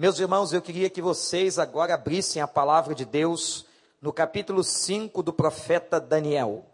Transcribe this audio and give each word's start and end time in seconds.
Meus 0.00 0.18
irmãos, 0.18 0.54
eu 0.54 0.62
queria 0.62 0.88
que 0.88 1.02
vocês 1.02 1.58
agora 1.58 1.92
abrissem 1.92 2.40
a 2.40 2.48
palavra 2.48 2.94
de 2.94 3.04
Deus 3.04 3.66
no 4.00 4.14
capítulo 4.14 4.64
5 4.64 5.22
do 5.22 5.30
profeta 5.30 6.00
Daniel. 6.00 6.64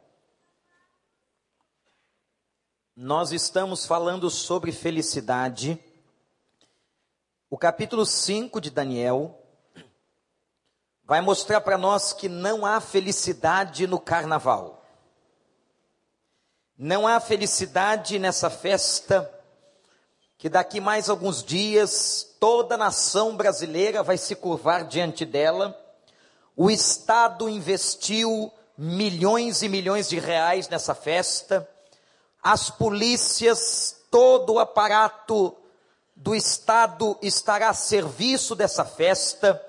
Nós 2.95 3.33
estamos 3.33 3.85
falando 3.85 4.31
sobre 4.31 4.71
felicidade. 4.71 5.77
O 7.51 7.59
capítulo 7.59 8.07
5 8.07 8.61
de 8.61 8.71
Daniel 8.71 9.37
vai 11.03 11.21
mostrar 11.21 11.61
para 11.63 11.77
nós 11.77 12.13
que 12.13 12.29
não 12.29 12.65
há 12.65 12.81
felicidade 12.81 13.89
no 13.89 13.99
carnaval. 13.99 14.87
Não 16.79 17.09
há 17.09 17.19
felicidade 17.19 18.21
nessa 18.21 18.49
festa 18.49 19.36
que 20.39 20.49
daqui 20.49 20.81
mais 20.81 21.09
alguns 21.09 21.43
dias 21.43 22.27
toda 22.39 22.75
a 22.75 22.79
nação 22.79 23.37
brasileira 23.37 24.03
vai 24.03 24.19
se 24.19 24.35
curvar 24.35 24.85
diante 24.85 25.25
dela. 25.25 25.77
O 26.55 26.71
Estado 26.71 27.49
investiu 27.49 28.53
milhões 28.77 29.63
e 29.63 29.69
milhões 29.69 30.09
de 30.09 30.19
reais 30.19 30.69
nessa 30.69 30.95
festa. 30.95 31.69
As 32.43 32.71
polícias, 32.71 33.97
todo 34.11 34.55
o 34.55 34.59
aparato 34.59 35.57
do 36.15 36.35
Estado 36.35 37.17
estará 37.23 37.71
a 37.71 37.75
serviço 37.75 38.55
dessa 38.55 38.85
festa. 38.85 39.63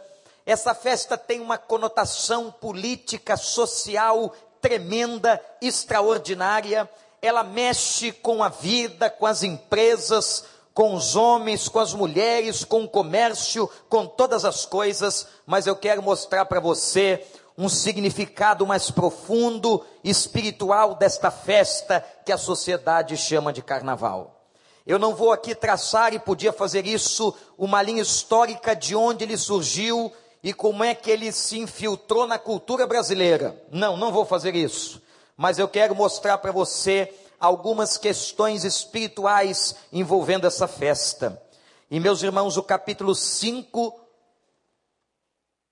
Essa 0.46 0.74
festa 0.74 1.18
tem 1.18 1.40
uma 1.40 1.58
conotação 1.58 2.52
política, 2.52 3.36
social 3.36 4.34
tremenda, 4.62 5.42
extraordinária. 5.62 6.90
Ela 7.22 7.44
mexe 7.44 8.12
com 8.12 8.44
a 8.44 8.50
vida, 8.50 9.10
com 9.10 9.26
as 9.26 9.44
empresas, 9.44 10.46
com 10.78 10.94
os 10.94 11.16
homens, 11.16 11.68
com 11.68 11.80
as 11.80 11.96
mulheres, 11.96 12.64
com 12.64 12.84
o 12.84 12.88
comércio, 12.88 13.68
com 13.90 14.06
todas 14.06 14.46
as 14.46 14.64
coisas, 14.64 15.26
mas 15.44 15.66
eu 15.66 15.76
quero 15.76 16.04
mostrar 16.04 16.46
para 16.46 16.60
você 16.60 17.26
um 17.58 17.68
significado 17.68 18.64
mais 18.64 18.92
profundo, 18.92 19.84
espiritual 20.04 20.94
desta 20.94 21.32
festa 21.32 22.06
que 22.24 22.32
a 22.32 22.38
sociedade 22.38 23.18
chama 23.18 23.52
de 23.52 23.64
carnaval. 23.64 24.40
Eu 24.86 25.00
não 25.00 25.16
vou 25.16 25.32
aqui 25.32 25.56
traçar, 25.56 26.14
e 26.14 26.20
podia 26.20 26.54
fazer 26.54 26.86
isso, 26.86 27.34
uma 27.58 27.82
linha 27.82 28.04
histórica 28.04 28.76
de 28.76 28.96
onde 28.96 29.24
ele 29.24 29.36
surgiu 29.36 30.14
e 30.44 30.54
como 30.54 30.84
é 30.84 30.94
que 30.94 31.10
ele 31.10 31.32
se 31.32 31.58
infiltrou 31.58 32.28
na 32.28 32.38
cultura 32.38 32.86
brasileira. 32.86 33.60
Não, 33.72 33.98
não 33.98 34.12
vou 34.12 34.26
fazer 34.26 34.56
isso. 34.56 35.02
Mas 35.36 35.58
eu 35.58 35.68
quero 35.68 35.96
mostrar 35.96 36.38
para 36.38 36.52
você 36.52 37.12
algumas 37.40 37.98
questões 37.98 38.64
espirituais 38.64 39.76
envolvendo 39.92 40.48
essa 40.48 40.68
festa. 40.68 41.42
E 41.90 42.00
meus 42.00 42.22
irmãos, 42.22 42.58
o 42.58 42.64
capítulo 42.64 43.16
5 43.16 44.02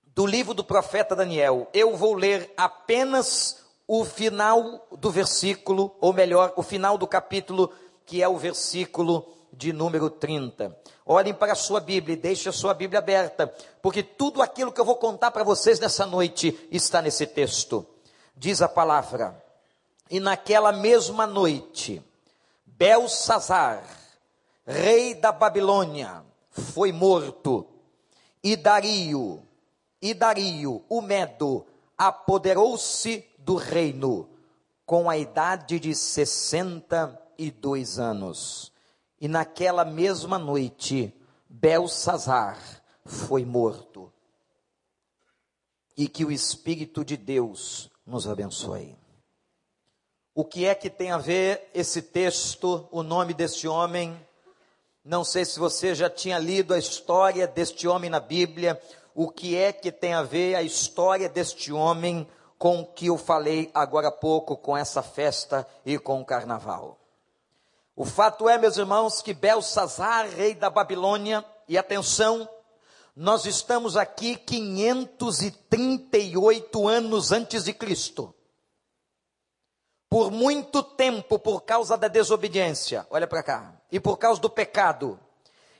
do 0.06 0.26
livro 0.26 0.54
do 0.54 0.64
profeta 0.64 1.14
Daniel, 1.14 1.68
eu 1.74 1.94
vou 1.94 2.14
ler 2.14 2.52
apenas 2.56 3.58
o 3.86 4.04
final 4.04 4.86
do 4.98 5.10
versículo, 5.10 5.94
ou 6.00 6.12
melhor, 6.12 6.52
o 6.56 6.62
final 6.62 6.96
do 6.96 7.06
capítulo, 7.06 7.70
que 8.06 8.22
é 8.22 8.28
o 8.28 8.38
versículo 8.38 9.28
de 9.52 9.72
número 9.72 10.08
30. 10.08 10.76
Olhem 11.04 11.34
para 11.34 11.52
a 11.52 11.56
sua 11.56 11.80
Bíblia 11.80 12.14
e 12.14 12.20
deixe 12.20 12.48
a 12.48 12.52
sua 12.52 12.74
Bíblia 12.74 12.98
aberta, 12.98 13.52
porque 13.80 14.02
tudo 14.02 14.42
aquilo 14.42 14.72
que 14.72 14.80
eu 14.80 14.84
vou 14.84 14.96
contar 14.96 15.30
para 15.30 15.44
vocês 15.44 15.78
nessa 15.78 16.04
noite 16.04 16.58
está 16.70 17.00
nesse 17.00 17.26
texto. 17.26 17.86
Diz 18.34 18.60
a 18.60 18.68
palavra: 18.68 19.40
e 20.10 20.20
naquela 20.20 20.72
mesma 20.72 21.26
noite, 21.26 22.02
Belsazar, 22.64 23.84
rei 24.64 25.14
da 25.14 25.32
Babilônia, 25.32 26.24
foi 26.50 26.92
morto, 26.92 27.66
e 28.42 28.56
Dario, 28.56 29.42
e 30.00 30.14
Dario, 30.14 30.84
o 30.88 31.00
Medo, 31.00 31.66
apoderou-se 31.96 33.24
do 33.38 33.56
reino, 33.56 34.28
com 34.84 35.10
a 35.10 35.16
idade 35.16 35.80
de 35.80 35.94
sessenta 35.94 37.20
e 37.36 37.50
dois 37.50 37.98
anos. 37.98 38.72
E 39.20 39.26
naquela 39.26 39.84
mesma 39.84 40.38
noite, 40.38 41.12
Belsazar 41.48 42.58
foi 43.04 43.44
morto. 43.44 44.12
E 45.96 46.06
que 46.06 46.24
o 46.24 46.30
Espírito 46.30 47.04
de 47.04 47.16
Deus 47.16 47.90
nos 48.06 48.28
abençoe. 48.28 48.96
O 50.38 50.44
que 50.44 50.66
é 50.66 50.74
que 50.74 50.90
tem 50.90 51.10
a 51.10 51.16
ver 51.16 51.70
esse 51.72 52.02
texto, 52.02 52.86
o 52.90 53.02
nome 53.02 53.32
deste 53.32 53.66
homem? 53.66 54.14
Não 55.02 55.24
sei 55.24 55.46
se 55.46 55.58
você 55.58 55.94
já 55.94 56.10
tinha 56.10 56.38
lido 56.38 56.74
a 56.74 56.78
história 56.78 57.46
deste 57.46 57.88
homem 57.88 58.10
na 58.10 58.20
Bíblia. 58.20 58.78
O 59.14 59.30
que 59.30 59.56
é 59.56 59.72
que 59.72 59.90
tem 59.90 60.12
a 60.12 60.22
ver 60.22 60.54
a 60.54 60.62
história 60.62 61.26
deste 61.26 61.72
homem 61.72 62.28
com 62.58 62.80
o 62.80 62.84
que 62.84 63.06
eu 63.06 63.16
falei 63.16 63.70
agora 63.72 64.08
há 64.08 64.12
pouco, 64.12 64.58
com 64.58 64.76
essa 64.76 65.02
festa 65.02 65.66
e 65.86 65.98
com 65.98 66.20
o 66.20 66.24
carnaval? 66.24 66.98
O 67.96 68.04
fato 68.04 68.46
é, 68.46 68.58
meus 68.58 68.76
irmãos, 68.76 69.22
que 69.22 69.32
Belsazar, 69.32 70.28
rei 70.28 70.54
da 70.54 70.68
Babilônia, 70.68 71.42
e 71.66 71.78
atenção, 71.78 72.46
nós 73.16 73.46
estamos 73.46 73.96
aqui 73.96 74.36
538 74.36 76.86
anos 76.86 77.32
antes 77.32 77.64
de 77.64 77.72
Cristo 77.72 78.35
por 80.08 80.30
muito 80.30 80.82
tempo, 80.82 81.38
por 81.38 81.62
causa 81.62 81.96
da 81.96 82.08
desobediência, 82.08 83.06
olha 83.10 83.26
para 83.26 83.42
cá, 83.42 83.74
e 83.90 83.98
por 83.98 84.16
causa 84.16 84.40
do 84.40 84.48
pecado, 84.48 85.18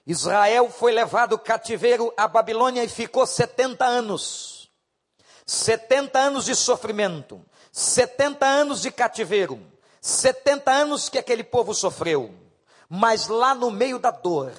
Israel 0.06 0.70
foi 0.70 0.92
levado 0.92 1.38
cativeiro 1.38 2.12
à 2.16 2.28
Babilônia 2.28 2.84
e 2.84 2.88
ficou 2.88 3.26
70 3.26 3.84
anos. 3.84 4.70
70 5.44 6.18
anos 6.18 6.44
de 6.44 6.56
sofrimento, 6.56 7.40
70 7.72 8.44
anos 8.44 8.82
de 8.82 8.90
cativeiro, 8.90 9.60
70 10.00 10.70
anos 10.72 11.08
que 11.08 11.18
aquele 11.18 11.44
povo 11.44 11.72
sofreu. 11.72 12.34
Mas 12.88 13.28
lá 13.28 13.54
no 13.54 13.70
meio 13.70 13.98
da 13.98 14.10
dor, 14.10 14.52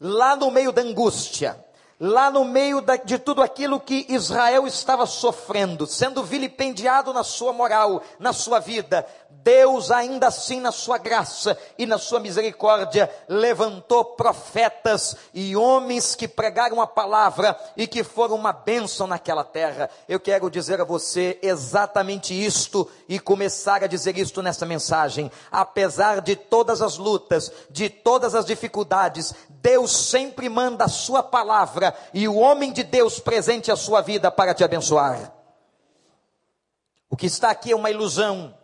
lá 0.00 0.36
no 0.36 0.50
meio 0.50 0.72
da 0.72 0.82
angústia, 0.82 1.62
lá 1.98 2.30
no 2.30 2.44
meio 2.44 2.82
de 3.04 3.18
tudo 3.18 3.42
aquilo 3.42 3.80
que 3.80 4.06
Israel 4.08 4.66
estava 4.66 5.06
sofrendo, 5.06 5.86
sendo 5.86 6.22
vilipendiado 6.22 7.12
na 7.12 7.24
sua 7.24 7.52
moral, 7.52 8.02
na 8.18 8.32
sua 8.32 8.58
vida, 8.58 9.06
Deus, 9.46 9.92
ainda 9.92 10.26
assim, 10.26 10.60
na 10.60 10.72
sua 10.72 10.98
graça 10.98 11.56
e 11.78 11.86
na 11.86 11.98
sua 11.98 12.18
misericórdia, 12.18 13.08
levantou 13.28 14.04
profetas 14.04 15.14
e 15.32 15.54
homens 15.54 16.16
que 16.16 16.26
pregaram 16.26 16.80
a 16.80 16.86
palavra 16.86 17.56
e 17.76 17.86
que 17.86 18.02
foram 18.02 18.34
uma 18.34 18.52
bênção 18.52 19.06
naquela 19.06 19.44
terra. 19.44 19.88
Eu 20.08 20.18
quero 20.18 20.50
dizer 20.50 20.80
a 20.80 20.84
você 20.84 21.38
exatamente 21.40 22.34
isto 22.34 22.90
e 23.08 23.20
começar 23.20 23.84
a 23.84 23.86
dizer 23.86 24.18
isto 24.18 24.42
nessa 24.42 24.66
mensagem. 24.66 25.30
Apesar 25.48 26.20
de 26.20 26.34
todas 26.34 26.82
as 26.82 26.98
lutas, 26.98 27.52
de 27.70 27.88
todas 27.88 28.34
as 28.34 28.46
dificuldades, 28.46 29.32
Deus 29.66 29.90
sempre 29.90 30.48
manda 30.48 30.84
a 30.84 30.88
sua 30.88 31.22
palavra 31.22 31.96
e 32.14 32.28
o 32.28 32.36
homem 32.36 32.72
de 32.72 32.82
Deus 32.82 33.18
presente 33.18 33.72
a 33.72 33.76
sua 33.76 34.00
vida 34.00 34.30
para 34.30 34.54
te 34.54 34.62
abençoar. 34.62 35.32
O 37.10 37.16
que 37.16 37.26
está 37.26 37.50
aqui 37.50 37.72
é 37.72 37.76
uma 37.76 37.90
ilusão 37.90 38.54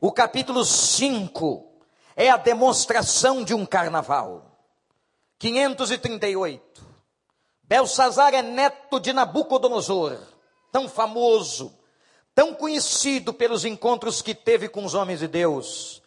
o 0.00 0.12
capítulo 0.12 0.64
5 0.64 1.64
é 2.14 2.30
a 2.30 2.36
demonstração 2.36 3.42
de 3.42 3.54
um 3.54 3.64
carnaval. 3.64 4.44
538. 5.38 6.86
Belsazar 7.62 8.34
é 8.34 8.42
neto 8.42 9.00
de 9.00 9.12
Nabucodonosor, 9.12 10.18
tão 10.70 10.88
famoso, 10.88 11.76
tão 12.34 12.54
conhecido 12.54 13.32
pelos 13.32 13.64
encontros 13.64 14.20
que 14.20 14.34
teve 14.34 14.68
com 14.68 14.84
os 14.84 14.94
homens 14.94 15.20
de 15.20 15.28
Deus. 15.28 16.02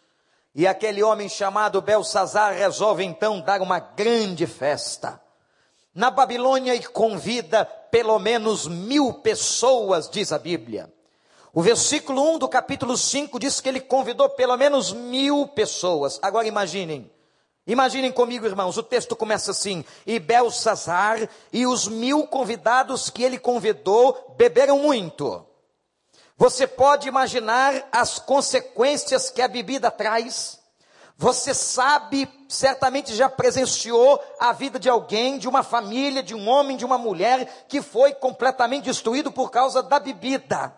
E 0.54 0.66
aquele 0.66 1.02
homem 1.02 1.28
chamado 1.28 1.80
Belsazar 1.80 2.54
resolve 2.54 3.04
então 3.04 3.40
dar 3.40 3.60
uma 3.60 3.78
grande 3.78 4.46
festa 4.46 5.20
na 5.94 6.10
Babilônia 6.10 6.74
e 6.74 6.82
convida 6.84 7.64
pelo 7.64 8.18
menos 8.18 8.66
mil 8.66 9.12
pessoas, 9.14 10.08
diz 10.08 10.32
a 10.32 10.38
Bíblia. 10.38 10.92
O 11.52 11.62
versículo 11.62 12.34
1 12.34 12.38
do 12.38 12.48
capítulo 12.48 12.96
5 12.96 13.38
diz 13.38 13.60
que 13.60 13.68
ele 13.68 13.80
convidou 13.80 14.28
pelo 14.30 14.56
menos 14.56 14.92
mil 14.92 15.48
pessoas. 15.48 16.18
Agora 16.22 16.46
imaginem, 16.46 17.10
imaginem 17.66 18.12
comigo, 18.12 18.46
irmãos, 18.46 18.76
o 18.76 18.82
texto 18.84 19.16
começa 19.16 19.50
assim: 19.50 19.84
E 20.06 20.20
Belsazar 20.20 21.28
e 21.52 21.66
os 21.66 21.88
mil 21.88 22.26
convidados 22.28 23.10
que 23.10 23.24
ele 23.24 23.38
convidou 23.38 24.34
beberam 24.36 24.78
muito. 24.78 25.44
Você 26.40 26.66
pode 26.66 27.06
imaginar 27.06 27.86
as 27.92 28.18
consequências 28.18 29.28
que 29.28 29.42
a 29.42 29.46
bebida 29.46 29.90
traz? 29.90 30.58
Você 31.14 31.52
sabe, 31.52 32.26
certamente 32.48 33.14
já 33.14 33.28
presenciou 33.28 34.18
a 34.40 34.50
vida 34.50 34.78
de 34.78 34.88
alguém, 34.88 35.36
de 35.36 35.46
uma 35.46 35.62
família, 35.62 36.22
de 36.22 36.34
um 36.34 36.48
homem, 36.48 36.78
de 36.78 36.84
uma 36.86 36.96
mulher, 36.96 37.66
que 37.68 37.82
foi 37.82 38.14
completamente 38.14 38.84
destruído 38.84 39.30
por 39.30 39.50
causa 39.50 39.82
da 39.82 40.00
bebida. 40.00 40.74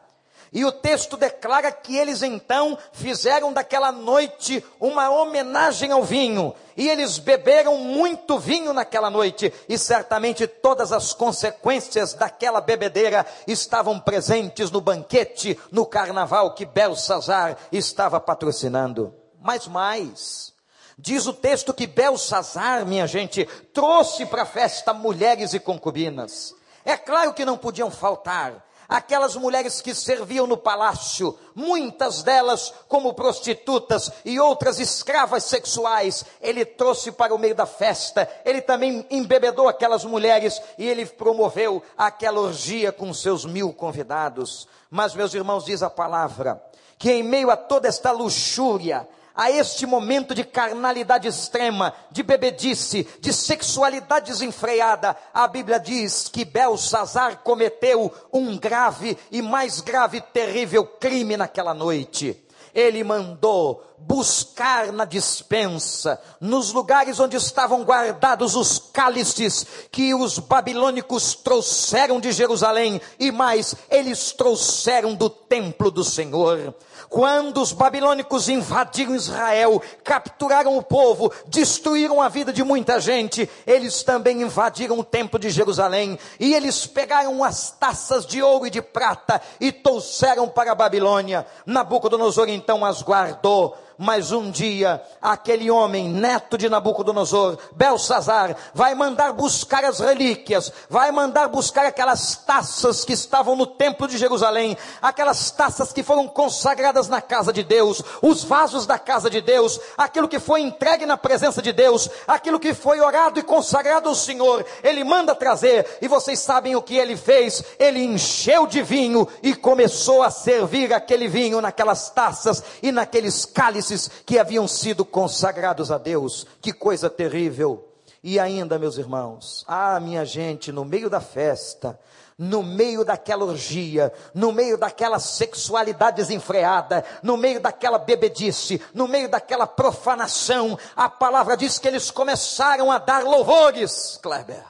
E 0.52 0.66
o 0.66 0.70
texto 0.70 1.16
declara 1.16 1.72
que 1.72 1.96
eles 1.96 2.22
então 2.22 2.76
fizeram 2.93 3.54
daquela 3.54 3.90
noite 3.90 4.62
uma 4.78 5.08
homenagem 5.08 5.93
ao 5.93 6.04
vinho. 6.04 6.54
E 6.76 6.90
eles 6.90 7.19
beberam 7.19 7.78
muito 7.78 8.38
vinho 8.38 8.75
naquela 8.75 9.08
noite. 9.08 9.50
E 9.66 9.78
certamente 9.78 10.46
todas 10.46 10.93
as 10.93 11.14
consequências 11.14 12.12
daquela 12.12 12.60
bebedeira 12.60 13.25
estavam 13.46 13.99
presentes 13.99 14.70
no 14.70 14.82
banquete, 14.82 15.58
no 15.70 15.87
carnaval 15.87 16.52
que 16.55 16.66
Belsazar 16.66 17.56
estava 17.72 18.20
patrocinando. 18.20 19.14
Mas 19.40 19.66
mais. 19.66 20.52
Diz 20.98 21.26
o 21.26 21.32
texto 21.32 21.72
que 21.72 21.87
Belsazar, 21.87 22.84
minha 22.84 23.06
gente, 23.06 23.46
trouxe 23.72 24.26
para 24.26 24.43
a 24.43 24.46
festa 24.46 24.93
mulheres 24.93 25.55
e 25.55 25.58
concubinas. 25.58 26.55
É 26.84 26.94
claro 26.94 27.32
que 27.32 27.46
não 27.46 27.56
podiam 27.56 27.90
faltar 27.90 28.62
aquelas 28.93 29.35
mulheres 29.37 29.81
que 29.81 29.94
serviam 29.94 30.47
no 30.47 30.56
palácio, 30.56 31.39
muitas 31.55 32.23
delas 32.23 32.75
como 32.89 33.15
prostitutas 33.15 34.12
e 34.23 34.39
outras 34.39 34.79
escravas 34.79 35.44
sexuais, 35.44 36.25
ele 36.43 36.62
trouxe 36.65 37.11
para 37.11 37.35
o 37.35 37.39
meio 37.39 37.55
da 37.55 37.65
festa, 37.65 38.29
ele 38.44 38.61
também 38.61 39.06
embebedou 39.11 39.67
aquelas 39.67 40.05
mulheres 40.05 40.61
e 40.77 40.87
ele 40.87 41.06
promoveu 41.06 41.83
aquela 41.97 42.41
orgia 42.41 42.93
com 42.93 43.15
seus 43.15 43.47
mil 43.47 43.73
convidados. 43.73 44.69
Mas, 44.91 45.15
meus 45.15 45.33
irmãos, 45.33 45.65
diz 45.65 45.83
a 45.83 45.89
palavra, 45.89 46.62
que 46.99 47.11
em 47.11 47.23
meio 47.23 47.50
a 47.50 47.56
toda 47.56 47.89
esta 47.89 48.11
luxúria, 48.11 49.09
a 49.34 49.50
este 49.50 49.87
momento 49.87 50.34
de 50.34 50.44
carnalidade 50.44 51.29
extrema, 51.29 51.94
de 52.11 52.23
bebedice, 52.23 53.06
de 53.20 53.32
sexualidade 53.32 54.32
desenfreada, 54.32 55.17
a 55.32 55.46
Bíblia 55.49 55.79
diz 55.79 56.29
que 56.29 56.44
Belsazar 56.44 57.38
cometeu 57.38 58.12
um 58.32 58.56
grave 58.58 59.17
e 59.31 59.40
mais 59.40 59.81
grave 59.81 60.20
terrível 60.20 60.84
crime 60.84 61.37
naquela 61.37 61.75
noite. 61.75 62.43
Ele 62.75 63.05
mandou 63.05 63.92
buscar 64.06 64.93
na 64.93 65.04
dispensa, 65.04 66.20
nos 66.40 66.72
lugares 66.72 67.20
onde 67.20 67.37
estavam 67.37 67.82
guardados 67.82 68.54
os 68.56 68.78
cálices 68.93 69.66
que 69.90 70.14
os 70.14 70.38
babilônicos 70.38 71.34
trouxeram 71.34 72.20
de 72.20 72.32
Jerusalém, 72.32 73.00
e 73.19 73.31
mais, 73.31 73.75
eles 73.90 74.32
trouxeram 74.32 75.14
do 75.14 75.31
templo 75.31 75.90
do 75.90 76.04
Senhor. 76.04 76.75
Quando 77.12 77.60
os 77.60 77.72
babilônicos 77.72 78.49
invadiram 78.49 79.14
Israel, 79.14 79.82
capturaram 80.02 80.78
o 80.78 80.82
povo, 80.82 81.31
destruíram 81.46 82.22
a 82.22 82.28
vida 82.31 82.55
de 82.55 82.64
muita 82.64 82.98
gente, 82.98 83.48
eles 83.66 84.02
também 84.02 84.40
invadiram 84.40 84.98
o 84.98 85.05
templo 85.05 85.38
de 85.38 85.50
Jerusalém 85.50 86.19
e 86.40 86.55
eles 86.55 86.87
pegaram 86.87 87.44
as 87.44 87.70
taças 87.70 88.25
de 88.25 88.43
ouro 88.43 88.66
e 88.66 88.70
de 88.70 88.81
prata 88.81 89.43
e 89.60 89.70
trouxeram 89.70 90.48
para 90.48 90.72
a 90.72 90.75
Babilônia. 90.75 91.46
Nabucodonosor 91.66 92.48
então 92.48 92.82
as 92.82 93.02
guardou 93.02 93.76
mas 94.02 94.32
um 94.32 94.50
dia, 94.50 95.00
aquele 95.20 95.70
homem, 95.70 96.08
neto 96.08 96.58
de 96.58 96.69
Nabucodonosor, 96.69 97.56
Belsazar, 97.76 98.56
vai 98.75 98.96
mandar 98.96 99.32
buscar 99.32 99.84
as 99.84 100.00
relíquias, 100.00 100.72
vai 100.90 101.12
mandar 101.12 101.46
buscar 101.46 101.87
aquelas 101.87 102.34
taças 102.34 103.04
que 103.04 103.12
estavam 103.12 103.54
no 103.54 103.64
templo 103.64 104.08
de 104.08 104.19
Jerusalém, 104.19 104.76
aquelas 105.00 105.52
taças 105.52 105.93
que 105.93 106.02
foram 106.02 106.26
consagradas 106.26 107.08
na 107.08 107.20
casa 107.20 107.52
de 107.52 107.62
Deus, 107.62 108.02
os 108.20 108.43
vasos 108.43 108.87
da 108.87 108.99
casa 108.99 109.31
de 109.31 109.40
Deus, 109.40 109.78
aquilo 109.96 110.26
que 110.26 110.40
foi 110.40 110.62
entregue 110.62 111.06
na 111.06 111.16
presença 111.16 111.62
de 111.62 111.72
Deus, 111.72 112.10
aquilo 112.26 112.58
que 112.58 112.75
foi 112.75 113.00
orado 113.00 113.38
e 113.38 113.43
consagrado 113.44 114.08
ao 114.08 114.16
Senhor, 114.16 114.66
ele 114.82 115.05
manda 115.05 115.32
trazer, 115.32 115.98
e 116.02 116.08
vocês 116.08 116.40
sabem 116.40 116.75
o 116.75 116.82
que 116.82 116.96
ele 116.96 117.16
fez, 117.16 117.62
ele 117.78 118.02
encheu 118.02 118.66
de 118.66 118.82
vinho 118.82 119.28
e 119.44 119.55
começou 119.55 120.25
a 120.25 120.31
servir 120.31 120.93
aquele 120.93 121.28
vinho 121.28 121.60
naquelas 121.60 122.10
taças 122.10 122.64
e 122.82 122.90
naqueles 122.90 123.44
cálices 123.44 123.92
que 124.25 124.39
haviam 124.39 124.67
sido 124.69 125.05
consagrados 125.05 125.91
a 125.91 125.99
Deus. 125.99 126.47
Que 126.61 126.73
coisa 126.73 127.09
terrível. 127.11 127.89
E 128.23 128.39
ainda, 128.39 128.79
meus 128.79 128.99
irmãos, 128.99 129.65
ah, 129.67 129.99
minha 129.99 130.25
gente, 130.25 130.71
no 130.71 130.85
meio 130.85 131.11
da 131.11 131.21
festa, 131.21 131.99
no 132.39 132.62
meio 132.62 133.05
daquela 133.05 133.44
orgia, 133.44 134.12
no 134.35 134.53
meio 134.53 134.79
daquela 134.79 135.19
sexualidade 135.19 136.17
desenfreada, 136.17 137.05
no 137.23 137.37
meio 137.37 137.61
daquela 137.61 137.99
bebedice, 137.99 138.81
no 138.94 139.06
meio 139.09 139.29
daquela 139.29 139.67
profanação, 139.67 140.79
a 140.97 141.09
palavra 141.09 141.56
diz 141.56 141.79
que 141.79 141.89
eles 141.89 142.11
começaram 142.11 142.91
a 142.91 142.99
dar 142.99 143.25
louvores, 143.25 144.19
Kleber. 144.23 144.65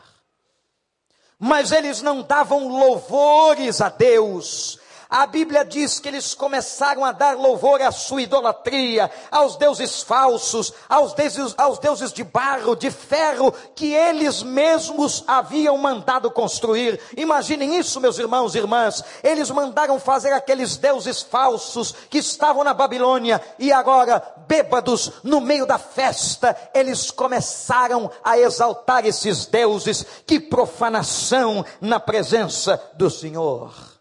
Mas 1.39 1.73
eles 1.73 2.01
não 2.01 2.23
davam 2.23 2.69
louvores 2.69 3.81
a 3.81 3.89
Deus, 3.89 4.79
a 5.13 5.27
Bíblia 5.27 5.63
diz 5.63 6.01
que 6.01 6.09
eles 6.09 6.33
começaram 6.33 7.05
a 7.05 7.13
dar 7.13 7.37
louvor 7.37 7.83
à 7.83 7.93
sua 7.93 8.23
idolatria, 8.23 9.11
aos 9.31 9.57
deuses 9.57 10.03
falsos, 10.03 10.73
aos 10.89 11.13
deuses, 11.13 11.55
aos 11.59 11.79
deuses 11.79 12.15
de 12.15 12.25
barro, 12.25 12.75
de 12.75 12.91
ferro, 12.91 13.53
que 13.75 13.93
eles 13.93 14.43
mesmos 14.43 15.23
haviam 15.27 15.77
mandado 15.77 16.31
construir. 16.31 16.99
Imaginem 17.15 17.79
isso, 17.79 18.01
meus 18.01 18.19
irmãos 18.19 18.55
e 18.55 18.59
irmãs. 18.59 19.05
Eles 19.23 19.51
mandaram 19.51 20.01
fazer 20.01 20.33
aqueles 20.33 20.79
deuses 20.79 21.21
falsos 21.21 21.95
que 22.09 22.17
estavam 22.17 22.65
na 22.65 22.73
Babilônia 22.73 23.39
e 23.59 23.71
agora, 23.71 24.23
bêbados, 24.49 25.13
no 25.23 25.43
meio 25.43 25.67
da 25.67 25.77
festa, 25.77 26.57
eles 26.73 27.11
começaram 27.11 28.11
a 28.25 28.39
exaltar 28.39 29.05
esses 29.05 29.45
deuses. 29.45 30.07
Que 30.27 30.41
profanação 30.41 31.63
na 31.83 32.01
presença 32.01 32.83
do 32.95 33.11
Senhor. 33.11 33.92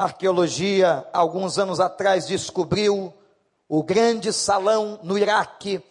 Arqueologia, 0.00 1.06
alguns 1.12 1.58
anos 1.58 1.78
atrás, 1.78 2.26
descobriu 2.26 3.12
o 3.68 3.82
grande 3.82 4.32
salão 4.32 4.98
no 5.02 5.18
Iraque, 5.18 5.84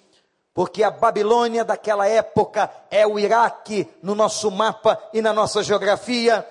porque 0.52 0.82
a 0.82 0.90
Babilônia 0.90 1.64
daquela 1.64 2.08
época 2.08 2.72
é 2.90 3.06
o 3.06 3.20
Iraque 3.20 3.88
no 4.02 4.16
nosso 4.16 4.50
mapa 4.50 5.00
e 5.14 5.22
na 5.22 5.32
nossa 5.32 5.62
geografia. 5.62 6.44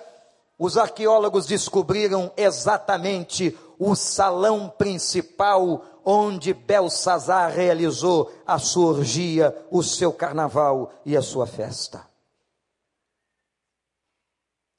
Os 0.57 0.77
arqueólogos 0.77 1.45
descobriram 1.45 2.31
exatamente 2.37 3.59
o 3.77 3.93
salão 3.93 4.69
principal 4.69 5.83
onde 6.05 6.53
Belsazar 6.53 7.51
realizou 7.51 8.31
a 8.47 8.57
sua 8.57 8.85
orgia, 8.85 9.53
o 9.69 9.83
seu 9.83 10.13
carnaval 10.13 10.93
e 11.05 11.17
a 11.17 11.21
sua 11.21 11.45
festa. 11.45 12.07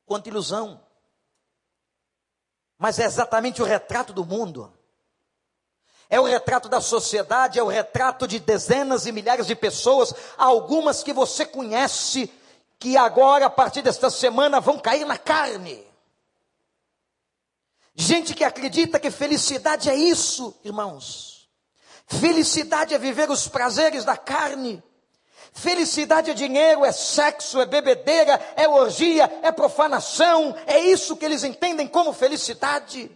Quanta 0.07 0.31
ilusão! 0.31 0.81
Mas 2.81 2.99
é 2.99 3.05
exatamente 3.05 3.61
o 3.61 3.65
retrato 3.67 4.11
do 4.11 4.25
mundo. 4.25 4.73
É 6.09 6.19
o 6.19 6.25
retrato 6.25 6.67
da 6.67 6.81
sociedade, 6.81 7.59
é 7.59 7.63
o 7.63 7.69
retrato 7.69 8.27
de 8.27 8.41
dezenas 8.41 9.05
e 9.05 9.13
milhares 9.13 9.47
de 9.47 9.55
pessoas, 9.55 10.15
algumas 10.39 11.03
que 11.03 11.13
você 11.13 11.45
conhece, 11.45 12.33
que 12.79 12.97
agora, 12.97 13.45
a 13.45 13.51
partir 13.51 13.83
desta 13.83 14.09
semana, 14.09 14.61
vão 14.61 14.79
cair 14.79 15.05
na 15.05 15.19
carne. 15.19 15.87
Gente 17.95 18.33
que 18.33 18.45
acredita 18.45 18.99
que 18.99 19.11
felicidade 19.11 19.91
é 19.91 19.95
isso, 19.95 20.59
irmãos. 20.65 21.51
Felicidade 22.07 22.95
é 22.95 22.99
viver 22.99 23.31
os 23.31 23.47
prazeres 23.47 24.07
da 24.07 24.17
carne. 24.17 24.83
Felicidade 25.53 26.31
é 26.31 26.35
dinheiro, 26.35 26.85
é 26.85 26.93
sexo, 26.93 27.61
é 27.61 27.67
bebedeira, 27.67 28.41
é 28.57 28.69
orgia, 28.69 29.25
é 29.43 29.51
profanação. 29.51 30.55
É 30.67 30.79
isso 30.79 31.17
que 31.17 31.25
eles 31.25 31.45
entendem 31.45 31.89
como 31.89 32.13
felicidade. 32.13 33.11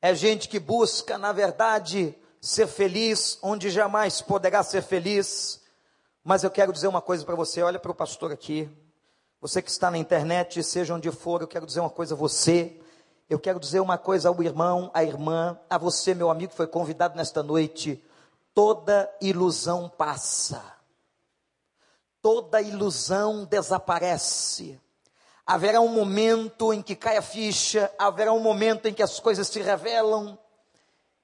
É 0.00 0.14
gente 0.14 0.48
que 0.48 0.58
busca, 0.58 1.18
na 1.18 1.32
verdade, 1.32 2.14
ser 2.40 2.66
feliz 2.66 3.38
onde 3.42 3.68
jamais 3.68 4.22
poderá 4.22 4.62
ser 4.62 4.82
feliz. 4.82 5.60
Mas 6.24 6.44
eu 6.44 6.50
quero 6.50 6.72
dizer 6.72 6.88
uma 6.88 7.02
coisa 7.02 7.24
para 7.24 7.34
você, 7.34 7.62
olha 7.62 7.78
para 7.78 7.90
o 7.90 7.94
pastor 7.94 8.32
aqui. 8.32 8.70
Você 9.40 9.60
que 9.60 9.70
está 9.70 9.90
na 9.90 9.98
internet, 9.98 10.62
seja 10.62 10.94
onde 10.94 11.10
for, 11.10 11.40
eu 11.40 11.48
quero 11.48 11.66
dizer 11.66 11.80
uma 11.80 11.90
coisa 11.90 12.14
a 12.14 12.16
você. 12.16 12.80
Eu 13.28 13.38
quero 13.38 13.60
dizer 13.60 13.80
uma 13.80 13.98
coisa 13.98 14.28
ao 14.28 14.42
irmão, 14.42 14.90
à 14.94 15.02
irmã, 15.02 15.58
a 15.68 15.78
você, 15.78 16.14
meu 16.14 16.30
amigo, 16.30 16.50
que 16.50 16.56
foi 16.56 16.66
convidado 16.66 17.16
nesta 17.16 17.42
noite 17.42 18.02
toda 18.54 19.10
ilusão 19.20 19.88
passa, 19.88 20.62
toda 22.22 22.60
ilusão 22.60 23.44
desaparece. 23.44 24.80
Haverá 25.46 25.80
um 25.80 25.88
momento 25.88 26.72
em 26.72 26.80
que 26.80 26.94
cai 26.94 27.16
a 27.16 27.22
ficha, 27.22 27.92
haverá 27.98 28.32
um 28.32 28.40
momento 28.40 28.86
em 28.86 28.94
que 28.94 29.02
as 29.02 29.18
coisas 29.18 29.48
se 29.48 29.60
revelam, 29.60 30.38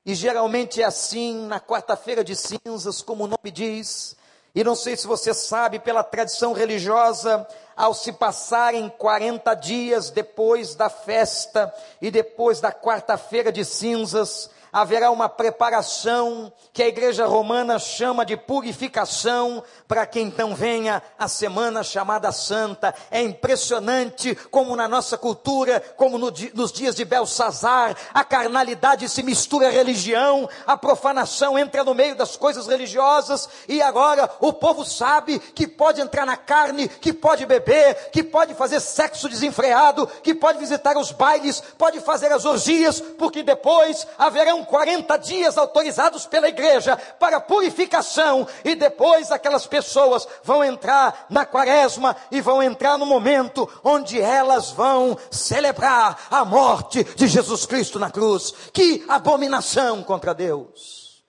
e 0.04 0.14
geralmente 0.14 0.80
é 0.80 0.84
assim 0.84 1.46
na 1.46 1.60
quarta-feira 1.60 2.22
de 2.22 2.36
cinzas, 2.36 3.02
como 3.02 3.24
o 3.24 3.26
nome 3.26 3.50
diz. 3.50 4.16
E 4.54 4.64
não 4.64 4.74
sei 4.74 4.96
se 4.96 5.06
você 5.06 5.34
sabe, 5.34 5.80
pela 5.80 6.02
tradição 6.02 6.52
religiosa, 6.52 7.46
ao 7.76 7.92
se 7.92 8.12
passarem 8.12 8.88
40 8.88 9.52
dias 9.54 10.08
depois 10.08 10.74
da 10.74 10.88
festa 10.88 11.74
e 12.00 12.10
depois 12.10 12.60
da 12.60 12.72
quarta-feira 12.72 13.52
de 13.52 13.64
cinzas, 13.64 14.48
haverá 14.76 15.10
uma 15.10 15.26
preparação 15.26 16.52
que 16.70 16.82
a 16.82 16.86
igreja 16.86 17.24
romana 17.24 17.78
chama 17.78 18.26
de 18.26 18.36
purificação, 18.36 19.64
para 19.88 20.04
que 20.04 20.20
então 20.20 20.54
venha 20.54 21.02
a 21.18 21.26
semana 21.28 21.82
chamada 21.82 22.30
Santa. 22.30 22.94
É 23.10 23.22
impressionante 23.22 24.34
como 24.50 24.76
na 24.76 24.86
nossa 24.86 25.16
cultura, 25.16 25.80
como 25.96 26.18
no, 26.18 26.30
nos 26.52 26.72
dias 26.72 26.94
de 26.94 27.06
Belsazar, 27.06 27.96
a 28.12 28.22
carnalidade 28.22 29.08
se 29.08 29.22
mistura 29.22 29.68
à 29.68 29.70
religião, 29.70 30.46
a 30.66 30.76
profanação 30.76 31.58
entra 31.58 31.82
no 31.82 31.94
meio 31.94 32.14
das 32.14 32.36
coisas 32.36 32.66
religiosas, 32.66 33.48
e 33.66 33.80
agora 33.80 34.28
o 34.40 34.52
povo 34.52 34.84
sabe 34.84 35.38
que 35.38 35.66
pode 35.66 36.02
entrar 36.02 36.26
na 36.26 36.36
carne, 36.36 36.86
que 36.86 37.14
pode 37.14 37.46
beber, 37.46 38.10
que 38.10 38.22
pode 38.22 38.52
fazer 38.52 38.80
sexo 38.80 39.26
desenfreado, 39.26 40.06
que 40.22 40.34
pode 40.34 40.58
visitar 40.58 40.98
os 40.98 41.12
bailes, 41.12 41.62
pode 41.78 41.98
fazer 42.00 42.30
as 42.30 42.44
orgias, 42.44 43.00
porque 43.00 43.42
depois 43.42 44.06
haverão 44.18 44.65
40 44.66 45.16
dias 45.16 45.56
autorizados 45.56 46.26
pela 46.26 46.48
igreja 46.48 46.96
para 47.18 47.40
purificação, 47.40 48.46
e 48.64 48.74
depois 48.74 49.32
aquelas 49.32 49.66
pessoas 49.66 50.26
vão 50.42 50.62
entrar 50.62 51.26
na 51.30 51.46
quaresma 51.46 52.16
e 52.30 52.40
vão 52.40 52.62
entrar 52.62 52.98
no 52.98 53.06
momento 53.06 53.68
onde 53.82 54.20
elas 54.20 54.70
vão 54.70 55.16
celebrar 55.30 56.26
a 56.30 56.44
morte 56.44 57.04
de 57.04 57.26
Jesus 57.26 57.64
Cristo 57.64 57.98
na 57.98 58.10
cruz. 58.10 58.52
Que 58.72 59.04
abominação 59.08 60.02
contra 60.02 60.34
Deus! 60.34 61.24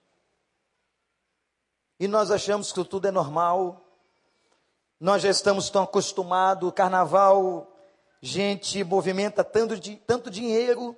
E 2.00 2.08
nós 2.08 2.29
achamos 2.29 2.72
que 2.72 2.84
tudo 2.84 3.08
é 3.08 3.12
normal, 3.12 3.84
nós 5.00 5.22
já 5.22 5.29
estamos 5.29 5.70
tão 5.70 5.84
acostumados, 5.84 6.70
o 6.70 6.72
carnaval, 6.72 7.72
gente, 8.22 8.84
movimenta 8.84 9.44
tanto, 9.44 9.75
tanto 10.06 10.29
dinheiro, 10.29 10.96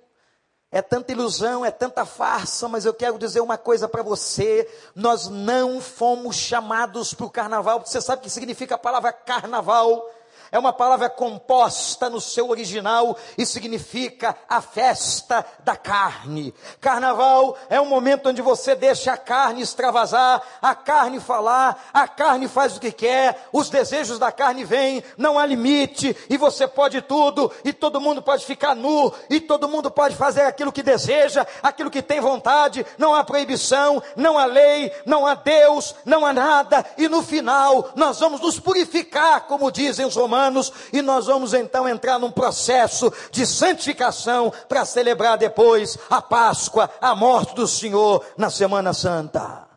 é 0.71 0.81
tanta 0.81 1.11
ilusão, 1.11 1.65
é 1.65 1.71
tanta 1.71 2.05
farsa, 2.05 2.67
mas 2.67 2.85
eu 2.85 2.93
quero 2.93 3.17
dizer 3.17 3.41
uma 3.41 3.57
coisa 3.57 3.88
para 3.88 4.03
você: 4.03 4.69
nós 4.95 5.27
não 5.27 5.81
fomos 5.81 6.35
chamados 6.35 7.13
para 7.13 7.25
o 7.25 7.29
carnaval, 7.29 7.79
você 7.83 7.99
sabe 7.99 8.19
o 8.19 8.23
que 8.23 8.29
significa 8.29 8.75
a 8.75 8.79
palavra 8.79 9.11
carnaval? 9.11 10.07
É 10.51 10.57
uma 10.57 10.73
palavra 10.73 11.09
composta 11.09 12.09
no 12.09 12.19
seu 12.19 12.49
original 12.49 13.17
e 13.37 13.45
significa 13.45 14.35
a 14.47 14.61
festa 14.61 15.45
da 15.63 15.75
carne. 15.75 16.53
Carnaval 16.81 17.57
é 17.69 17.79
um 17.79 17.85
momento 17.85 18.29
onde 18.29 18.41
você 18.41 18.75
deixa 18.75 19.13
a 19.13 19.17
carne 19.17 19.61
extravasar, 19.61 20.41
a 20.61 20.73
carne 20.73 21.19
falar, 21.19 21.89
a 21.93 22.07
carne 22.07 22.47
faz 22.47 22.75
o 22.75 22.79
que 22.79 22.91
quer, 22.91 23.47
os 23.53 23.69
desejos 23.69 24.17
da 24.17 24.31
carne 24.31 24.63
vêm, 24.63 25.03
não 25.17 25.37
há 25.37 25.45
limite, 25.45 26.15
e 26.29 26.37
você 26.37 26.67
pode 26.67 27.01
tudo, 27.01 27.51
e 27.63 27.71
todo 27.71 28.01
mundo 28.01 28.21
pode 28.21 28.45
ficar 28.45 28.75
nu, 28.75 29.13
e 29.29 29.39
todo 29.39 29.69
mundo 29.69 29.91
pode 29.91 30.15
fazer 30.15 30.41
aquilo 30.41 30.71
que 30.71 30.81
deseja, 30.81 31.45
aquilo 31.61 31.91
que 31.91 32.01
tem 32.01 32.19
vontade, 32.19 32.85
não 32.97 33.13
há 33.13 33.23
proibição, 33.23 34.01
não 34.15 34.37
há 34.37 34.45
lei, 34.45 34.91
não 35.05 35.25
há 35.27 35.35
Deus, 35.35 35.95
não 36.05 36.25
há 36.25 36.33
nada, 36.33 36.85
e 36.97 37.07
no 37.07 37.21
final 37.21 37.91
nós 37.95 38.19
vamos 38.19 38.41
nos 38.41 38.59
purificar, 38.59 39.41
como 39.41 39.71
dizem 39.71 40.05
os 40.05 40.15
romanos 40.15 40.38
romanos, 40.39 40.72
e 40.93 41.01
nós 41.01 41.25
vamos 41.25 41.53
então 41.53 41.88
entrar 41.88 42.17
num 42.17 42.31
processo 42.31 43.12
de 43.31 43.46
santificação 43.46 44.51
para 44.69 44.86
celebrar 44.86 45.38
depois 45.38 45.98
a 46.10 46.22
Páscoa, 46.22 46.89
a 47.01 47.13
morte 47.13 47.53
do 47.55 47.67
Senhor 47.67 48.25
na 48.38 48.50
Semana 48.50 48.93
Santa. 48.93 49.67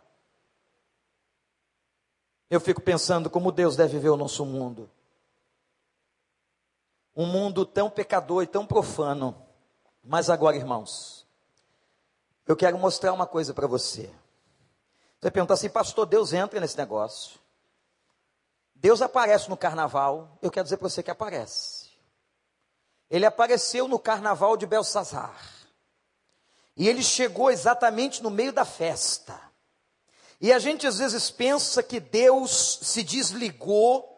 Eu 2.49 2.61
fico 2.61 2.81
pensando 2.81 3.29
como 3.29 3.51
Deus 3.51 3.75
deve 3.75 3.99
ver 3.99 4.11
o 4.11 4.17
nosso 4.17 4.45
mundo. 4.45 4.89
Um 7.17 7.27
mundo 7.27 7.67
tão 7.67 7.91
pecador 7.91 8.43
e 8.43 8.47
tão 8.47 8.65
profano. 8.65 9.35
Mas 10.05 10.31
agora, 10.31 10.57
irmãos, 10.57 11.27
eu 12.47 12.57
quero 12.57 12.79
mostrar 12.79 13.13
uma 13.13 13.27
coisa 13.27 13.55
para 13.55 13.67
você. 13.67 14.11
Você 15.21 15.31
pergunta 15.31 15.55
assim, 15.55 15.71
pastor, 15.71 16.05
Deus 16.05 16.33
entra 16.33 16.61
nesse 16.61 16.77
negócio. 16.77 17.42
Deus 18.83 19.01
aparece 19.01 19.49
no 19.49 19.57
carnaval, 19.57 20.37
eu 20.43 20.51
quero 20.51 20.65
dizer 20.65 20.77
para 20.77 20.89
você 20.89 21.05
que 21.05 21.11
aparece. 21.11 21.89
Ele 23.09 23.25
apareceu 23.25 23.87
no 23.87 23.97
carnaval 23.97 24.57
de 24.57 24.67
Belsazar. 24.67 25.41
E 26.77 26.89
ele 26.89 27.01
chegou 27.01 27.49
exatamente 27.49 28.21
no 28.25 28.29
meio 28.29 28.53
da 28.53 28.65
festa. 28.65 29.41
E 30.41 30.53
a 30.53 30.59
gente 30.59 30.85
às 30.85 30.99
vezes 30.99 31.31
pensa 31.31 31.81
que 31.81 32.01
Deus 32.01 32.81
se 32.83 33.05
desligou 33.05 34.12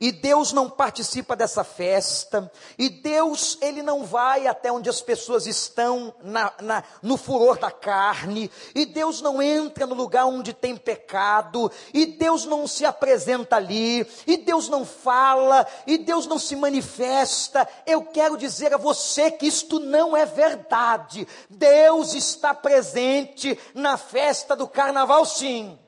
e 0.00 0.12
Deus 0.12 0.52
não 0.52 0.68
participa 0.68 1.34
dessa 1.34 1.64
festa, 1.64 2.50
e 2.78 2.88
Deus, 2.88 3.58
Ele 3.60 3.82
não 3.82 4.04
vai 4.04 4.46
até 4.46 4.70
onde 4.70 4.90
as 4.90 5.00
pessoas 5.00 5.46
estão 5.46 6.14
na, 6.22 6.52
na, 6.60 6.84
no 7.02 7.16
furor 7.16 7.58
da 7.58 7.70
carne, 7.70 8.50
e 8.74 8.84
Deus 8.84 9.20
não 9.20 9.40
entra 9.40 9.86
no 9.86 9.94
lugar 9.94 10.26
onde 10.26 10.52
tem 10.52 10.76
pecado, 10.76 11.70
e 11.94 12.06
Deus 12.06 12.44
não 12.44 12.66
se 12.66 12.84
apresenta 12.84 13.56
ali, 13.56 14.06
e 14.26 14.36
Deus 14.36 14.68
não 14.68 14.84
fala, 14.84 15.66
e 15.86 15.96
Deus 15.96 16.26
não 16.26 16.38
se 16.38 16.54
manifesta. 16.56 17.66
Eu 17.86 18.04
quero 18.04 18.36
dizer 18.36 18.74
a 18.74 18.78
você 18.78 19.30
que 19.30 19.46
isto 19.46 19.80
não 19.80 20.16
é 20.16 20.26
verdade. 20.26 21.26
Deus 21.48 22.14
está 22.14 22.52
presente 22.52 23.58
na 23.74 23.96
festa 23.96 24.54
do 24.54 24.68
carnaval, 24.68 25.24
sim. 25.24 25.78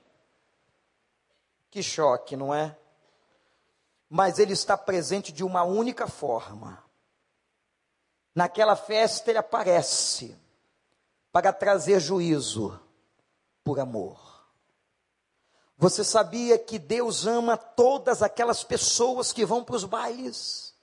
Que 1.71 1.83
choque, 1.83 2.37
não 2.37 2.55
é? 2.55 2.77
Mas 4.09 4.38
ele 4.38 4.53
está 4.53 4.77
presente 4.77 5.33
de 5.33 5.45
uma 5.45 5.62
única 5.62 6.07
forma. 6.07 6.83
Naquela 8.35 8.77
festa 8.77 9.31
ele 9.31 9.38
aparece 9.38 10.37
para 11.33 11.53
trazer 11.53 12.00
juízo 12.00 12.81
por 13.62 13.79
amor. 13.81 14.29
Você 15.77 16.03
sabia 16.03 16.59
que 16.59 16.79
Deus 16.79 17.27
ama 17.27 17.57
todas 17.57 18.23
aquelas 18.23 18.65
pessoas 18.65 19.33
que 19.33 19.45
vão 19.45 19.62
para 19.62 19.77
os 19.77 19.85
bailes? 19.85 20.75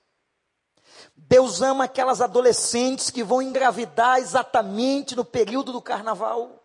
Deus 1.16 1.62
ama 1.62 1.86
aquelas 1.86 2.22
adolescentes 2.22 3.10
que 3.10 3.24
vão 3.24 3.42
engravidar 3.42 4.20
exatamente 4.20 5.16
no 5.16 5.26
período 5.26 5.72
do 5.72 5.82
carnaval? 5.82 6.65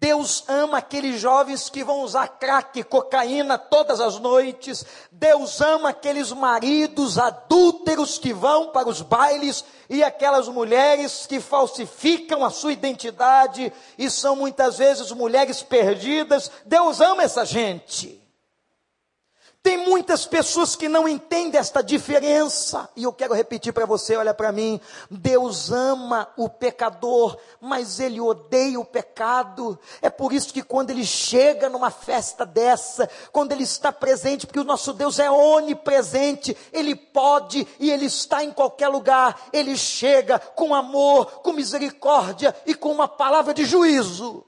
Deus 0.00 0.44
ama 0.48 0.78
aqueles 0.78 1.20
jovens 1.20 1.68
que 1.68 1.84
vão 1.84 2.00
usar 2.00 2.26
crack, 2.26 2.82
cocaína 2.84 3.58
todas 3.58 4.00
as 4.00 4.18
noites. 4.18 4.82
Deus 5.12 5.60
ama 5.60 5.90
aqueles 5.90 6.32
maridos 6.32 7.18
adúlteros 7.18 8.18
que 8.18 8.32
vão 8.32 8.68
para 8.68 8.88
os 8.88 9.02
bailes 9.02 9.62
e 9.90 10.02
aquelas 10.02 10.48
mulheres 10.48 11.26
que 11.26 11.38
falsificam 11.38 12.42
a 12.42 12.48
sua 12.48 12.72
identidade 12.72 13.70
e 13.98 14.08
são 14.08 14.34
muitas 14.36 14.78
vezes 14.78 15.12
mulheres 15.12 15.62
perdidas. 15.62 16.50
Deus 16.64 17.02
ama 17.02 17.22
essa 17.22 17.44
gente. 17.44 18.19
Tem 19.62 19.76
muitas 19.76 20.24
pessoas 20.24 20.74
que 20.74 20.88
não 20.88 21.06
entendem 21.06 21.60
esta 21.60 21.82
diferença, 21.82 22.88
e 22.96 23.02
eu 23.02 23.12
quero 23.12 23.34
repetir 23.34 23.74
para 23.74 23.84
você: 23.84 24.16
olha 24.16 24.32
para 24.32 24.50
mim, 24.50 24.80
Deus 25.10 25.70
ama 25.70 26.32
o 26.34 26.48
pecador, 26.48 27.36
mas 27.60 28.00
Ele 28.00 28.22
odeia 28.22 28.80
o 28.80 28.86
pecado. 28.86 29.78
É 30.00 30.08
por 30.08 30.32
isso 30.32 30.54
que 30.54 30.62
quando 30.62 30.88
Ele 30.88 31.04
chega 31.04 31.68
numa 31.68 31.90
festa 31.90 32.46
dessa, 32.46 33.06
quando 33.30 33.52
Ele 33.52 33.64
está 33.64 33.92
presente, 33.92 34.46
porque 34.46 34.60
o 34.60 34.64
nosso 34.64 34.94
Deus 34.94 35.18
é 35.18 35.30
onipresente, 35.30 36.56
Ele 36.72 36.96
pode 36.96 37.68
e 37.78 37.90
Ele 37.90 38.06
está 38.06 38.42
em 38.42 38.52
qualquer 38.52 38.88
lugar, 38.88 39.48
Ele 39.52 39.76
chega 39.76 40.38
com 40.38 40.74
amor, 40.74 41.42
com 41.42 41.52
misericórdia 41.52 42.56
e 42.64 42.74
com 42.74 42.90
uma 42.90 43.06
palavra 43.06 43.52
de 43.52 43.66
juízo. 43.66 44.42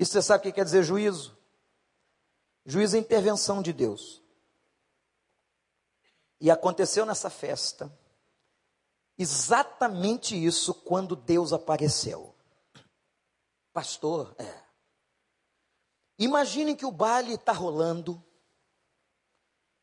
E 0.00 0.06
você 0.06 0.22
sabe 0.22 0.40
o 0.40 0.42
que 0.44 0.52
quer 0.52 0.64
dizer 0.64 0.82
juízo? 0.82 1.41
Juízo 2.64 2.96
é 2.96 2.98
intervenção 2.98 3.60
de 3.60 3.72
Deus. 3.72 4.22
E 6.40 6.50
aconteceu 6.50 7.06
nessa 7.06 7.30
festa 7.30 7.92
exatamente 9.18 10.34
isso 10.34 10.74
quando 10.74 11.14
Deus 11.14 11.52
apareceu. 11.52 12.34
Pastor, 13.72 14.34
é. 14.38 14.62
Imagine 16.18 16.76
que 16.76 16.84
o 16.86 16.92
baile 16.92 17.34
está 17.34 17.52
rolando, 17.52 18.22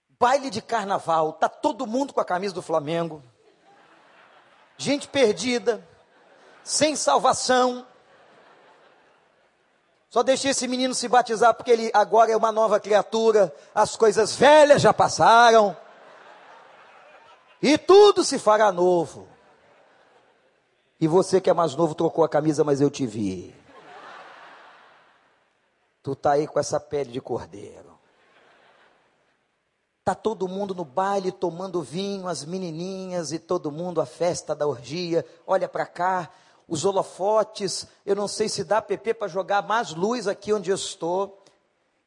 baile 0.07 0.49
de 0.49 0.61
carnaval, 0.61 1.31
está 1.31 1.49
todo 1.49 1.87
mundo 1.87 2.13
com 2.13 2.21
a 2.21 2.25
camisa 2.25 2.53
do 2.53 2.61
Flamengo, 2.61 3.23
gente 4.77 5.07
perdida, 5.07 5.85
sem 6.63 6.95
salvação, 6.95 7.85
só 10.09 10.23
deixei 10.23 10.51
esse 10.51 10.67
menino 10.67 10.95
se 10.95 11.07
batizar 11.07 11.53
porque 11.53 11.69
ele 11.69 11.91
agora 11.93 12.31
é 12.31 12.37
uma 12.37 12.51
nova 12.51 12.79
criatura. 12.79 13.53
As 13.75 13.95
coisas 13.95 14.35
velhas 14.35 14.81
já 14.81 14.91
passaram. 14.91 15.77
E 17.61 17.77
tudo 17.77 18.23
se 18.23 18.39
fará 18.39 18.71
novo. 18.71 19.27
E 20.99 21.07
você 21.07 21.39
que 21.39 21.49
é 21.49 21.53
mais 21.53 21.75
novo 21.75 21.93
trocou 21.93 22.23
a 22.23 22.29
camisa, 22.29 22.63
mas 22.63 22.81
eu 22.81 22.89
te 22.89 23.05
vi. 23.05 23.55
Tu 26.01 26.15
tá 26.15 26.31
aí 26.31 26.47
com 26.47 26.59
essa 26.59 26.79
pele 26.79 27.11
de 27.11 27.21
cordeiro. 27.21 27.99
Tá 30.03 30.15
todo 30.15 30.47
mundo 30.47 30.73
no 30.73 30.83
baile 30.83 31.31
tomando 31.31 31.83
vinho, 31.83 32.27
as 32.27 32.43
menininhas 32.43 33.31
e 33.31 33.37
todo 33.37 33.71
mundo 33.71 34.01
a 34.01 34.07
festa 34.07 34.55
da 34.55 34.65
orgia. 34.65 35.23
Olha 35.45 35.69
para 35.69 35.85
cá, 35.85 36.31
os 36.69 36.85
holofotes. 36.85 37.87
Eu 38.05 38.15
não 38.15 38.27
sei 38.27 38.47
se 38.47 38.63
dá 38.63 38.81
PP 38.81 39.15
para 39.15 39.27
jogar 39.27 39.63
mais 39.63 39.93
luz 39.93 40.27
aqui 40.27 40.53
onde 40.53 40.69
eu 40.69 40.75
estou. 40.75 41.43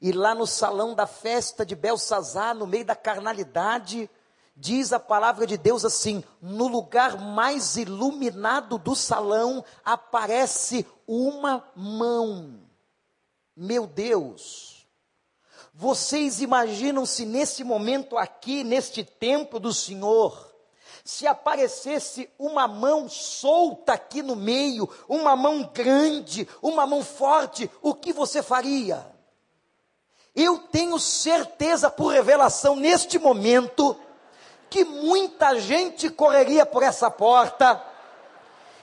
E 0.01 0.13
lá 0.13 0.35
no 0.35 0.47
salão 0.47 0.95
da 0.95 1.07
festa 1.07 1.67
de 1.67 1.75
Belsazar, 1.75 2.55
no 2.55 2.67
meio 2.67 2.85
da 2.85 2.97
carnalidade, 2.97 4.09
diz 4.57 4.93
a 4.93 5.01
palavra 5.01 5.47
de 5.47 5.57
Deus 5.57 5.85
assim: 5.85 6.25
no 6.41 6.69
lugar 6.69 7.19
mais 7.19 7.77
iluminado 7.77 8.79
do 8.79 8.95
salão 8.95 9.65
aparece 9.85 10.87
uma 11.07 11.65
mão. 11.75 12.61
Meu 13.55 13.87
Deus, 13.87 14.89
vocês 15.75 16.41
imaginam 16.41 17.07
se 17.07 17.25
nesse 17.25 17.63
momento 17.63 18.17
aqui, 18.17 18.65
neste 18.65 19.05
templo 19.05 19.61
do 19.61 19.73
Senhor, 19.73 20.52
se 21.05 21.27
aparecesse 21.27 22.31
uma 22.39 22.69
mão 22.69 23.09
solta 23.09 23.95
aqui 23.95 24.23
no 24.23 24.37
meio, 24.37 24.89
uma 25.09 25.35
mão 25.35 25.69
grande, 25.75 26.49
uma 26.61 26.87
mão 26.87 27.03
forte, 27.03 27.71
o 27.81 27.95
que 27.95 28.13
você 28.13 28.43
faria? 28.43 29.05
Eu 30.35 30.59
tenho 30.59 30.99
certeza 30.99 31.91
por 31.91 32.09
revelação 32.09 32.77
neste 32.77 33.19
momento 33.19 33.97
que 34.71 34.85
muita 34.85 35.61
gente 35.61 36.09
correria 36.09 36.65
por 36.65 36.83
essa 36.83 37.11
porta 37.11 37.83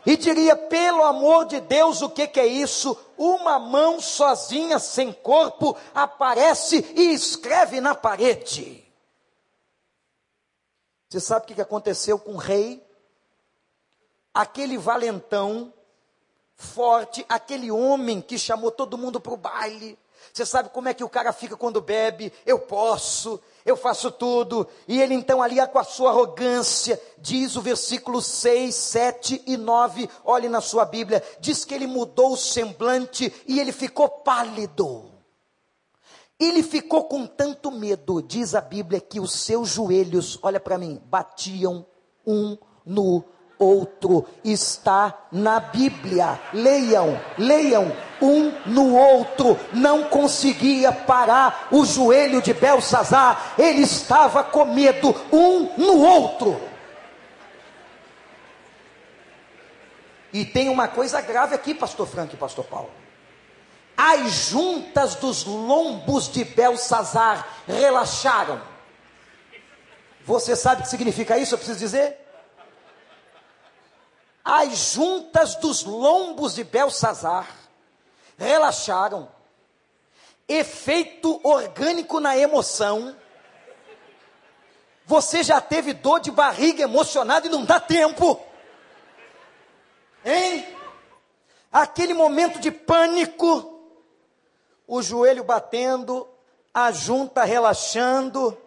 e 0.05 0.15
diria: 0.15 0.55
pelo 0.55 1.03
amor 1.03 1.45
de 1.45 1.59
Deus, 1.59 2.01
o 2.01 2.09
que, 2.09 2.27
que 2.27 2.39
é 2.39 2.45
isso? 2.45 2.97
Uma 3.17 3.57
mão 3.57 3.99
sozinha, 3.99 4.77
sem 4.77 5.11
corpo, 5.11 5.75
aparece 5.93 6.93
e 6.95 7.13
escreve 7.13 7.81
na 7.81 7.95
parede. 7.95 8.88
Você 11.09 11.19
sabe 11.19 11.43
o 11.43 11.55
que, 11.55 11.61
aconteceu 11.61 12.19
com 12.19 12.33
o 12.33 12.37
rei? 12.37 12.85
Aquele 14.31 14.77
valentão, 14.77 15.73
forte, 16.55 17.25
aquele 17.27 17.71
homem 17.71 18.21
que 18.21 18.37
chamou 18.37 18.69
todo 18.69 18.97
mundo 18.97 19.19
para 19.19 19.33
o 19.33 19.37
baile, 19.37 19.97
você 20.31 20.45
sabe 20.45 20.69
como 20.69 20.87
é 20.87 20.93
que 20.93 21.03
o 21.03 21.09
cara 21.09 21.33
fica 21.33 21.57
quando 21.57 21.81
bebe? 21.81 22.31
Eu 22.45 22.59
posso, 22.59 23.41
eu 23.65 23.75
faço 23.75 24.11
tudo. 24.11 24.67
E 24.87 25.01
ele 25.01 25.15
então 25.15 25.41
ali 25.41 25.55
com 25.67 25.79
a 25.79 25.83
sua 25.83 26.11
arrogância, 26.11 27.01
diz 27.17 27.55
o 27.55 27.61
versículo 27.61 28.21
6, 28.21 28.73
7 28.75 29.43
e 29.47 29.57
9, 29.57 30.09
olhe 30.23 30.47
na 30.47 30.61
sua 30.61 30.85
Bíblia, 30.85 31.23
diz 31.39 31.65
que 31.65 31.73
ele 31.73 31.87
mudou 31.87 32.33
o 32.33 32.37
semblante 32.37 33.33
e 33.47 33.59
ele 33.59 33.71
ficou 33.71 34.07
pálido. 34.07 35.18
Ele 36.39 36.63
ficou 36.63 37.03
com 37.03 37.27
tanto 37.27 37.69
medo, 37.69 38.21
diz 38.21 38.55
a 38.55 38.61
Bíblia, 38.61 39.01
que 39.01 39.19
os 39.19 39.33
seus 39.33 39.69
joelhos, 39.69 40.39
olha 40.41 40.59
para 40.59 40.77
mim, 40.77 41.01
batiam 41.05 41.85
um 42.25 42.57
no 42.85 43.25
outro. 43.57 44.25
Está 44.43 45.27
na 45.33 45.59
Bíblia. 45.59 46.39
Leiam, 46.53 47.19
leiam 47.37 47.91
um 48.21 48.53
no 48.65 48.95
outro. 48.95 49.59
Não 49.73 50.05
conseguia 50.05 50.93
parar 50.93 51.67
o 51.71 51.83
joelho 51.83 52.41
de 52.41 52.53
Belsazar. 52.53 53.55
Ele 53.57 53.81
estava 53.81 54.41
com 54.41 54.63
medo 54.63 55.13
um 55.33 55.69
no 55.77 56.01
outro. 56.01 56.59
E 60.31 60.45
tem 60.45 60.69
uma 60.69 60.87
coisa 60.87 61.19
grave 61.19 61.53
aqui, 61.53 61.73
pastor 61.73 62.07
Frank 62.07 62.33
e 62.33 62.37
pastor 62.37 62.63
Paulo. 62.63 62.98
As 64.01 64.31
juntas 64.49 65.15
dos 65.15 65.43
lombos 65.43 66.31
de 66.31 66.45
Belsazar 66.45 67.45
relaxaram. 67.67 68.61
Você 70.23 70.55
sabe 70.55 70.81
o 70.81 70.83
que 70.83 70.89
significa 70.89 71.37
isso? 71.37 71.53
Eu 71.53 71.57
preciso 71.57 71.79
dizer? 71.79 72.17
as 74.49 74.93
juntas 74.93 75.55
dos 75.55 75.83
lombos 75.83 76.55
de 76.55 76.63
Belsazar 76.63 77.47
relaxaram. 78.35 79.29
Efeito 80.47 81.39
orgânico 81.43 82.19
na 82.19 82.35
emoção. 82.35 83.15
Você 85.05 85.43
já 85.43 85.61
teve 85.61 85.93
dor 85.93 86.19
de 86.19 86.31
barriga 86.31 86.83
emocionada 86.83 87.45
e 87.45 87.49
não 87.49 87.63
dá 87.63 87.79
tempo. 87.79 88.41
Hein? 90.25 90.67
Aquele 91.71 92.15
momento 92.15 92.59
de 92.59 92.71
pânico, 92.71 93.78
o 94.89 95.03
joelho 95.03 95.43
batendo, 95.43 96.27
a 96.73 96.91
junta 96.91 97.43
relaxando, 97.43 98.57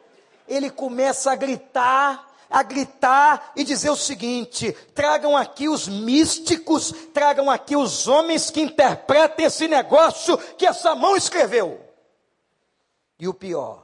ele 0.46 0.70
começa 0.70 1.32
a 1.32 1.34
gritar, 1.34 2.32
a 2.48 2.62
gritar 2.62 3.52
e 3.56 3.64
dizer 3.64 3.90
o 3.90 3.96
seguinte: 3.96 4.72
tragam 4.94 5.36
aqui 5.36 5.68
os 5.68 5.88
místicos, 5.88 6.92
tragam 7.12 7.50
aqui 7.50 7.76
os 7.76 8.06
homens 8.06 8.50
que 8.50 8.60
interpretem 8.62 9.46
esse 9.46 9.66
negócio 9.66 10.38
que 10.56 10.64
essa 10.64 10.94
mão 10.94 11.16
escreveu. 11.16 11.80
E 13.18 13.26
o 13.26 13.34
pior, 13.34 13.82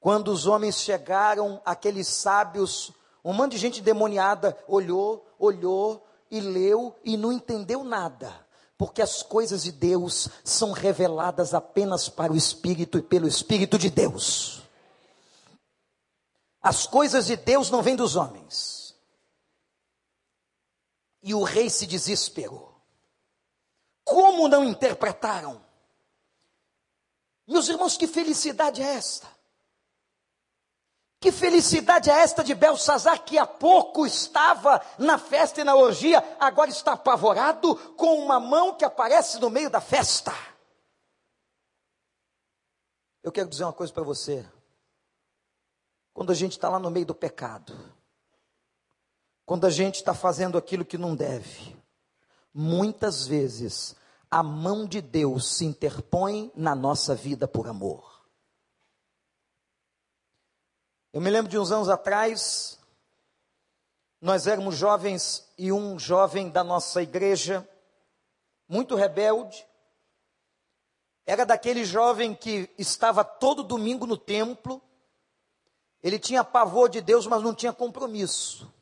quando 0.00 0.28
os 0.28 0.46
homens 0.46 0.80
chegaram, 0.80 1.60
aqueles 1.62 2.08
sábios, 2.08 2.90
um 3.22 3.34
monte 3.34 3.52
de 3.52 3.58
gente 3.58 3.82
demoniada 3.82 4.56
olhou, 4.66 5.26
olhou 5.38 6.06
e 6.30 6.40
leu 6.40 6.96
e 7.04 7.18
não 7.18 7.32
entendeu 7.32 7.84
nada 7.84 8.45
porque 8.78 9.00
as 9.00 9.22
coisas 9.22 9.62
de 9.62 9.72
Deus 9.72 10.28
são 10.44 10.72
reveladas 10.72 11.54
apenas 11.54 12.08
para 12.08 12.32
o 12.32 12.36
Espírito 12.36 12.98
e 12.98 13.02
pelo 13.02 13.26
Espírito 13.26 13.78
de 13.78 13.88
Deus. 13.88 14.62
As 16.60 16.86
coisas 16.86 17.26
de 17.26 17.36
Deus 17.36 17.70
não 17.70 17.82
vêm 17.82 17.96
dos 17.96 18.16
homens. 18.16 18.94
E 21.22 21.34
o 21.34 21.42
rei 21.42 21.70
se 21.70 21.86
desesperou. 21.86 22.74
Como 24.04 24.48
não 24.48 24.64
interpretaram? 24.64 25.64
Meus 27.46 27.68
irmãos, 27.68 27.96
que 27.96 28.06
felicidade 28.06 28.82
é 28.82 28.94
esta? 28.94 29.35
Que 31.26 31.32
felicidade 31.32 32.08
é 32.08 32.22
esta 32.22 32.44
de 32.44 32.54
Belsazar, 32.54 33.24
que 33.24 33.36
há 33.36 33.44
pouco 33.44 34.06
estava 34.06 34.80
na 34.96 35.18
festa 35.18 35.60
e 35.60 35.64
na 35.64 35.74
orgia, 35.74 36.22
agora 36.38 36.70
está 36.70 36.92
apavorado 36.92 37.74
com 37.96 38.20
uma 38.20 38.38
mão 38.38 38.76
que 38.76 38.84
aparece 38.84 39.40
no 39.40 39.50
meio 39.50 39.68
da 39.68 39.80
festa. 39.80 40.32
Eu 43.24 43.32
quero 43.32 43.48
dizer 43.48 43.64
uma 43.64 43.72
coisa 43.72 43.92
para 43.92 44.04
você. 44.04 44.48
Quando 46.14 46.30
a 46.30 46.34
gente 46.36 46.52
está 46.52 46.68
lá 46.68 46.78
no 46.78 46.92
meio 46.92 47.06
do 47.06 47.14
pecado, 47.14 47.76
quando 49.44 49.66
a 49.66 49.70
gente 49.70 49.96
está 49.96 50.14
fazendo 50.14 50.56
aquilo 50.56 50.84
que 50.84 50.96
não 50.96 51.16
deve, 51.16 51.76
muitas 52.54 53.26
vezes 53.26 53.96
a 54.30 54.44
mão 54.44 54.86
de 54.86 55.00
Deus 55.00 55.56
se 55.56 55.64
interpõe 55.64 56.52
na 56.54 56.76
nossa 56.76 57.16
vida 57.16 57.48
por 57.48 57.66
amor. 57.66 58.15
Eu 61.12 61.20
me 61.20 61.30
lembro 61.30 61.50
de 61.50 61.58
uns 61.58 61.72
anos 61.72 61.88
atrás, 61.88 62.78
nós 64.20 64.46
éramos 64.46 64.76
jovens 64.76 65.46
e 65.56 65.72
um 65.72 65.98
jovem 65.98 66.50
da 66.50 66.62
nossa 66.62 67.02
igreja, 67.02 67.68
muito 68.68 68.94
rebelde, 68.94 69.66
era 71.26 71.44
daquele 71.44 71.84
jovem 71.84 72.34
que 72.34 72.70
estava 72.78 73.24
todo 73.24 73.64
domingo 73.64 74.06
no 74.06 74.16
templo, 74.16 74.80
ele 76.02 76.18
tinha 76.18 76.44
pavor 76.44 76.88
de 76.88 77.00
Deus, 77.00 77.26
mas 77.26 77.42
não 77.42 77.52
tinha 77.52 77.72
compromisso. 77.72 78.72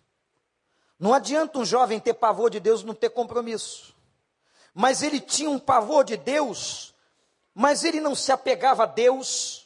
Não 0.99 1.15
adianta 1.15 1.59
um 1.59 1.65
jovem 1.65 1.99
ter 1.99 2.15
pavor 2.15 2.51
de 2.51 2.61
Deus 2.61 2.83
e 2.83 2.87
não 2.87 2.95
ter 2.95 3.11
compromisso. 3.11 3.95
Mas 4.75 5.03
ele 5.03 5.21
tinha 5.21 5.49
um 5.49 5.59
pavor 5.59 6.05
de 6.05 6.17
Deus, 6.17 6.95
mas 7.55 7.83
ele 7.83 8.01
não 8.01 8.15
se 8.15 8.31
apegava 8.31 8.83
a 8.83 8.87
Deus, 8.87 9.64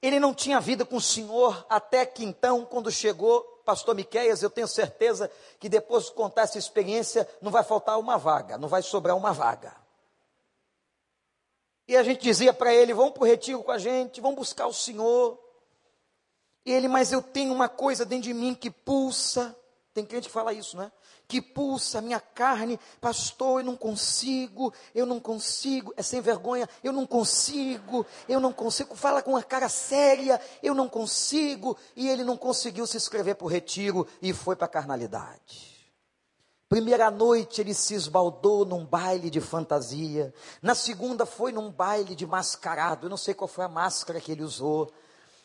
ele 0.00 0.20
não 0.20 0.32
tinha 0.32 0.60
vida 0.60 0.84
com 0.84 0.96
o 0.96 1.00
Senhor, 1.00 1.66
até 1.68 2.06
que 2.06 2.24
então, 2.24 2.64
quando 2.64 2.90
chegou 2.90 3.58
pastor 3.68 3.94
Miqueias, 3.94 4.42
eu 4.42 4.48
tenho 4.48 4.66
certeza 4.66 5.30
que 5.60 5.68
depois 5.68 6.06
de 6.06 6.12
contar 6.12 6.42
essa 6.42 6.56
experiência, 6.56 7.28
não 7.42 7.50
vai 7.50 7.62
faltar 7.62 7.98
uma 7.98 8.16
vaga, 8.16 8.56
não 8.56 8.66
vai 8.66 8.80
sobrar 8.80 9.14
uma 9.14 9.30
vaga. 9.30 9.76
E 11.86 11.94
a 11.94 12.02
gente 12.02 12.22
dizia 12.22 12.52
para 12.52 12.72
ele: 12.72 12.94
vamos 12.94 13.12
para 13.12 13.22
o 13.22 13.26
retiro 13.26 13.62
com 13.62 13.70
a 13.70 13.76
gente, 13.76 14.22
vamos 14.22 14.38
buscar 14.38 14.66
o 14.66 14.72
Senhor. 14.72 15.38
E 16.64 16.72
ele, 16.72 16.88
mas 16.88 17.12
eu 17.12 17.20
tenho 17.20 17.52
uma 17.52 17.68
coisa 17.68 18.06
dentro 18.06 18.24
de 18.24 18.34
mim 18.34 18.54
que 18.54 18.70
pulsa. 18.70 19.54
Tem 19.92 20.04
crente 20.04 20.28
que 20.28 20.32
fala 20.32 20.52
isso, 20.52 20.76
né? 20.76 20.90
Que 21.28 21.42
pulsa 21.42 22.00
minha 22.00 22.18
carne, 22.18 22.80
pastor, 23.02 23.60
eu 23.60 23.66
não 23.66 23.76
consigo, 23.76 24.72
eu 24.94 25.04
não 25.04 25.20
consigo, 25.20 25.92
é 25.94 26.02
sem 26.02 26.22
vergonha, 26.22 26.66
eu 26.82 26.90
não 26.90 27.06
consigo, 27.06 28.06
eu 28.26 28.40
não 28.40 28.50
consigo, 28.50 28.96
fala 28.96 29.20
com 29.20 29.32
uma 29.32 29.42
cara 29.42 29.68
séria, 29.68 30.40
eu 30.62 30.74
não 30.74 30.88
consigo, 30.88 31.76
e 31.94 32.08
ele 32.08 32.24
não 32.24 32.34
conseguiu 32.34 32.86
se 32.86 32.96
inscrever 32.96 33.34
para 33.34 33.44
o 33.44 33.48
retiro 33.48 34.08
e 34.22 34.32
foi 34.32 34.56
para 34.56 34.64
a 34.64 34.70
carnalidade. 34.70 35.76
Primeira 36.66 37.10
noite 37.10 37.60
ele 37.60 37.74
se 37.74 37.94
esbaldou 37.94 38.64
num 38.64 38.86
baile 38.86 39.28
de 39.28 39.40
fantasia, 39.40 40.32
na 40.62 40.74
segunda 40.74 41.26
foi 41.26 41.52
num 41.52 41.70
baile 41.70 42.14
de 42.14 42.26
mascarado, 42.26 43.04
eu 43.06 43.10
não 43.10 43.18
sei 43.18 43.34
qual 43.34 43.48
foi 43.48 43.66
a 43.66 43.68
máscara 43.68 44.18
que 44.18 44.32
ele 44.32 44.42
usou, 44.42 44.90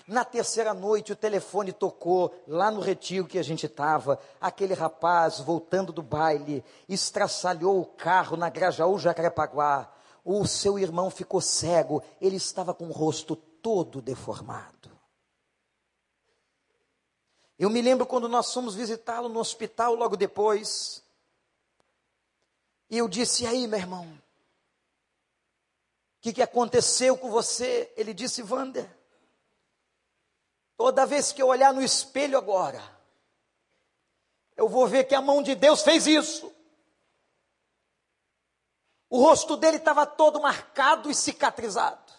Na 0.06 0.26
terceira 0.26 0.74
noite, 0.74 1.14
o 1.14 1.16
telefone 1.16 1.72
tocou 1.72 2.34
lá 2.46 2.70
no 2.70 2.82
retiro 2.82 3.26
que 3.26 3.40
a 3.40 3.44
gente 3.44 3.68
estava. 3.68 4.20
Aquele 4.40 4.74
rapaz, 4.74 5.40
voltando 5.40 5.94
do 5.94 6.02
baile, 6.02 6.64
estraçalhou 6.90 7.80
o 7.80 7.86
carro 7.86 8.36
na 8.36 8.50
Grajaú 8.50 9.00
Jacarepaguá. 9.00 9.90
O 10.26 10.46
seu 10.46 10.78
irmão 10.78 11.10
ficou 11.10 11.40
cego, 11.40 12.04
ele 12.20 12.36
estava 12.36 12.74
com 12.74 12.88
o 12.88 12.92
rosto 12.92 13.36
todo 13.36 14.02
deformado. 14.02 14.92
Eu 17.58 17.70
me 17.70 17.82
lembro 17.82 18.06
quando 18.06 18.28
nós 18.28 18.54
fomos 18.54 18.76
visitá-lo 18.76 19.30
no 19.30 19.40
hospital 19.40 19.96
logo 19.96 20.18
depois. 20.18 21.02
E 22.90 22.98
eu 22.98 23.08
disse: 23.08 23.44
E 23.44 23.48
aí, 23.48 23.68
meu 23.68 23.80
irmão? 23.80 24.06
O 24.06 24.22
que, 26.20 26.34
que 26.34 26.42
aconteceu 26.42 27.18
com 27.18 27.30
você? 27.30 27.94
Ele 27.96 28.14
disse: 28.14 28.44
Wander 28.44 29.03
Toda 30.76 31.06
vez 31.06 31.32
que 31.32 31.42
eu 31.42 31.48
olhar 31.48 31.74
no 31.74 31.82
espelho 31.82 32.38
agora, 32.38 32.82
eu 34.56 34.68
vou 34.68 34.88
ver 34.88 35.06
que 35.06 35.16
a 35.16 35.22
mão 35.22 35.42
de 35.42 35.56
Deus 35.56 35.82
fez 35.82 36.08
isso. 36.08 36.52
O 39.10 39.20
rosto 39.20 39.56
dele 39.56 39.78
estava 39.78 40.06
todo 40.06 40.42
marcado 40.42 41.10
e 41.10 41.14
cicatrizado, 41.14 42.12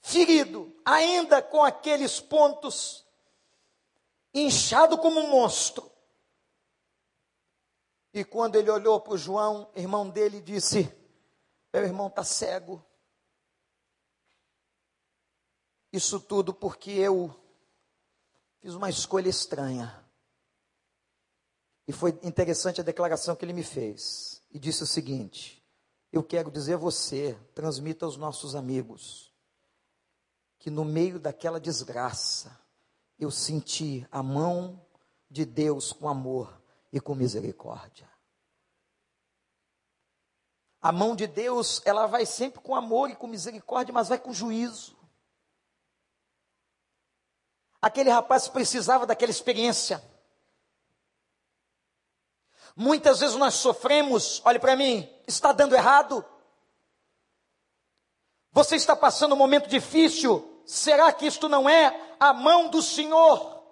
ferido, 0.00 0.72
ainda 0.84 1.42
com 1.42 1.64
aqueles 1.64 2.20
pontos, 2.20 3.04
inchado 4.32 4.96
como 4.98 5.18
um 5.18 5.28
monstro. 5.28 5.90
E 8.12 8.24
quando 8.24 8.54
ele 8.54 8.70
olhou 8.70 9.00
para 9.00 9.14
o 9.14 9.18
João, 9.18 9.68
irmão 9.74 10.08
dele, 10.08 10.40
disse: 10.40 10.88
Meu 11.72 11.82
irmão 11.82 12.06
está 12.06 12.22
cego. 12.22 12.80
Isso 15.94 16.18
tudo 16.18 16.52
porque 16.52 16.90
eu 16.90 17.32
fiz 18.60 18.74
uma 18.74 18.90
escolha 18.90 19.28
estranha. 19.28 20.04
E 21.86 21.92
foi 21.92 22.18
interessante 22.24 22.80
a 22.80 22.84
declaração 22.84 23.36
que 23.36 23.44
ele 23.44 23.52
me 23.52 23.62
fez. 23.62 24.42
E 24.50 24.58
disse 24.58 24.82
o 24.82 24.88
seguinte: 24.88 25.64
Eu 26.10 26.24
quero 26.24 26.50
dizer 26.50 26.74
a 26.74 26.78
você, 26.78 27.38
transmita 27.54 28.04
aos 28.04 28.16
nossos 28.16 28.56
amigos, 28.56 29.32
que 30.58 30.68
no 30.68 30.84
meio 30.84 31.20
daquela 31.20 31.60
desgraça, 31.60 32.58
eu 33.16 33.30
senti 33.30 34.04
a 34.10 34.20
mão 34.20 34.84
de 35.30 35.44
Deus 35.44 35.92
com 35.92 36.08
amor 36.08 36.60
e 36.92 36.98
com 36.98 37.14
misericórdia. 37.14 38.10
A 40.82 40.90
mão 40.90 41.14
de 41.14 41.28
Deus, 41.28 41.80
ela 41.84 42.08
vai 42.08 42.26
sempre 42.26 42.60
com 42.60 42.74
amor 42.74 43.10
e 43.10 43.14
com 43.14 43.28
misericórdia, 43.28 43.94
mas 43.94 44.08
vai 44.08 44.18
com 44.18 44.32
juízo. 44.32 45.03
Aquele 47.84 48.08
rapaz 48.08 48.48
precisava 48.48 49.04
daquela 49.04 49.30
experiência. 49.30 50.02
Muitas 52.74 53.20
vezes 53.20 53.36
nós 53.36 53.52
sofremos, 53.56 54.40
olhe 54.42 54.58
para 54.58 54.74
mim, 54.74 55.06
está 55.26 55.52
dando 55.52 55.74
errado. 55.74 56.24
Você 58.52 58.76
está 58.76 58.96
passando 58.96 59.34
um 59.34 59.36
momento 59.36 59.68
difícil. 59.68 60.62
Será 60.64 61.12
que 61.12 61.26
isto 61.26 61.46
não 61.46 61.68
é 61.68 62.16
a 62.18 62.32
mão 62.32 62.70
do 62.70 62.80
Senhor? 62.80 63.62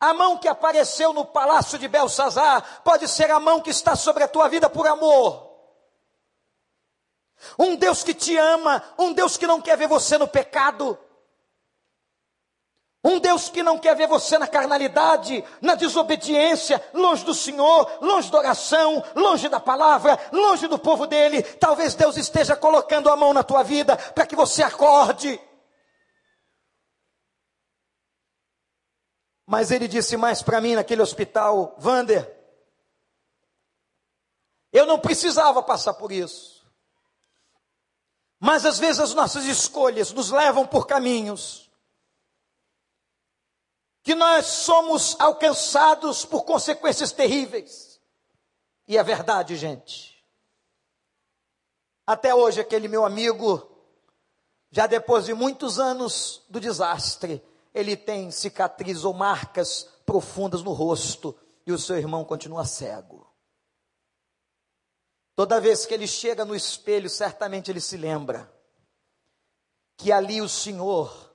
A 0.00 0.12
mão 0.12 0.38
que 0.38 0.48
apareceu 0.48 1.12
no 1.12 1.24
palácio 1.24 1.78
de 1.78 1.86
Belsazar 1.86 2.82
pode 2.82 3.06
ser 3.06 3.30
a 3.30 3.38
mão 3.38 3.60
que 3.60 3.70
está 3.70 3.94
sobre 3.94 4.24
a 4.24 4.28
tua 4.28 4.48
vida 4.48 4.68
por 4.68 4.88
amor. 4.88 5.56
Um 7.56 7.76
Deus 7.76 8.02
que 8.02 8.12
te 8.12 8.36
ama, 8.36 8.82
um 8.98 9.12
Deus 9.12 9.36
que 9.36 9.46
não 9.46 9.62
quer 9.62 9.78
ver 9.78 9.86
você 9.86 10.18
no 10.18 10.26
pecado. 10.26 10.98
Um 13.04 13.18
Deus 13.18 13.48
que 13.48 13.64
não 13.64 13.78
quer 13.78 13.96
ver 13.96 14.06
você 14.06 14.38
na 14.38 14.46
carnalidade, 14.46 15.44
na 15.60 15.74
desobediência, 15.74 16.80
longe 16.94 17.24
do 17.24 17.34
Senhor, 17.34 17.98
longe 18.00 18.30
da 18.30 18.38
oração, 18.38 19.02
longe 19.16 19.48
da 19.48 19.58
palavra, 19.58 20.18
longe 20.30 20.68
do 20.68 20.78
povo 20.78 21.04
dele. 21.04 21.42
Talvez 21.42 21.96
Deus 21.96 22.16
esteja 22.16 22.54
colocando 22.54 23.10
a 23.10 23.16
mão 23.16 23.34
na 23.34 23.42
tua 23.42 23.64
vida 23.64 23.96
para 23.96 24.24
que 24.24 24.36
você 24.36 24.62
acorde. 24.62 25.40
Mas 29.44 29.72
ele 29.72 29.88
disse 29.88 30.16
mais 30.16 30.40
para 30.40 30.60
mim 30.60 30.76
naquele 30.76 31.02
hospital, 31.02 31.74
Vander, 31.78 32.40
eu 34.72 34.86
não 34.86 35.00
precisava 35.00 35.60
passar 35.60 35.94
por 35.94 36.12
isso. 36.12 36.64
Mas 38.38 38.64
às 38.64 38.78
vezes 38.78 39.00
as 39.00 39.12
nossas 39.12 39.44
escolhas 39.44 40.12
nos 40.12 40.30
levam 40.30 40.64
por 40.64 40.86
caminhos 40.86 41.61
que 44.02 44.14
nós 44.14 44.46
somos 44.46 45.18
alcançados 45.20 46.24
por 46.24 46.44
consequências 46.44 47.12
terríveis. 47.12 48.00
E 48.86 48.98
é 48.98 49.02
verdade, 49.02 49.56
gente. 49.56 50.12
Até 52.06 52.34
hoje, 52.34 52.60
aquele 52.60 52.88
meu 52.88 53.04
amigo, 53.04 53.70
já 54.70 54.86
depois 54.86 55.24
de 55.24 55.34
muitos 55.34 55.78
anos 55.78 56.44
do 56.48 56.58
desastre, 56.58 57.42
ele 57.72 57.96
tem 57.96 58.30
cicatrizes 58.30 59.04
ou 59.04 59.14
marcas 59.14 59.88
profundas 60.04 60.62
no 60.62 60.72
rosto 60.72 61.38
e 61.64 61.72
o 61.72 61.78
seu 61.78 61.96
irmão 61.96 62.24
continua 62.24 62.64
cego. 62.64 63.30
Toda 65.36 65.60
vez 65.60 65.86
que 65.86 65.94
ele 65.94 66.06
chega 66.06 66.44
no 66.44 66.54
espelho, 66.54 67.08
certamente 67.08 67.70
ele 67.70 67.80
se 67.80 67.96
lembra 67.96 68.52
que 69.96 70.10
ali 70.10 70.42
o 70.42 70.48
Senhor 70.48 71.31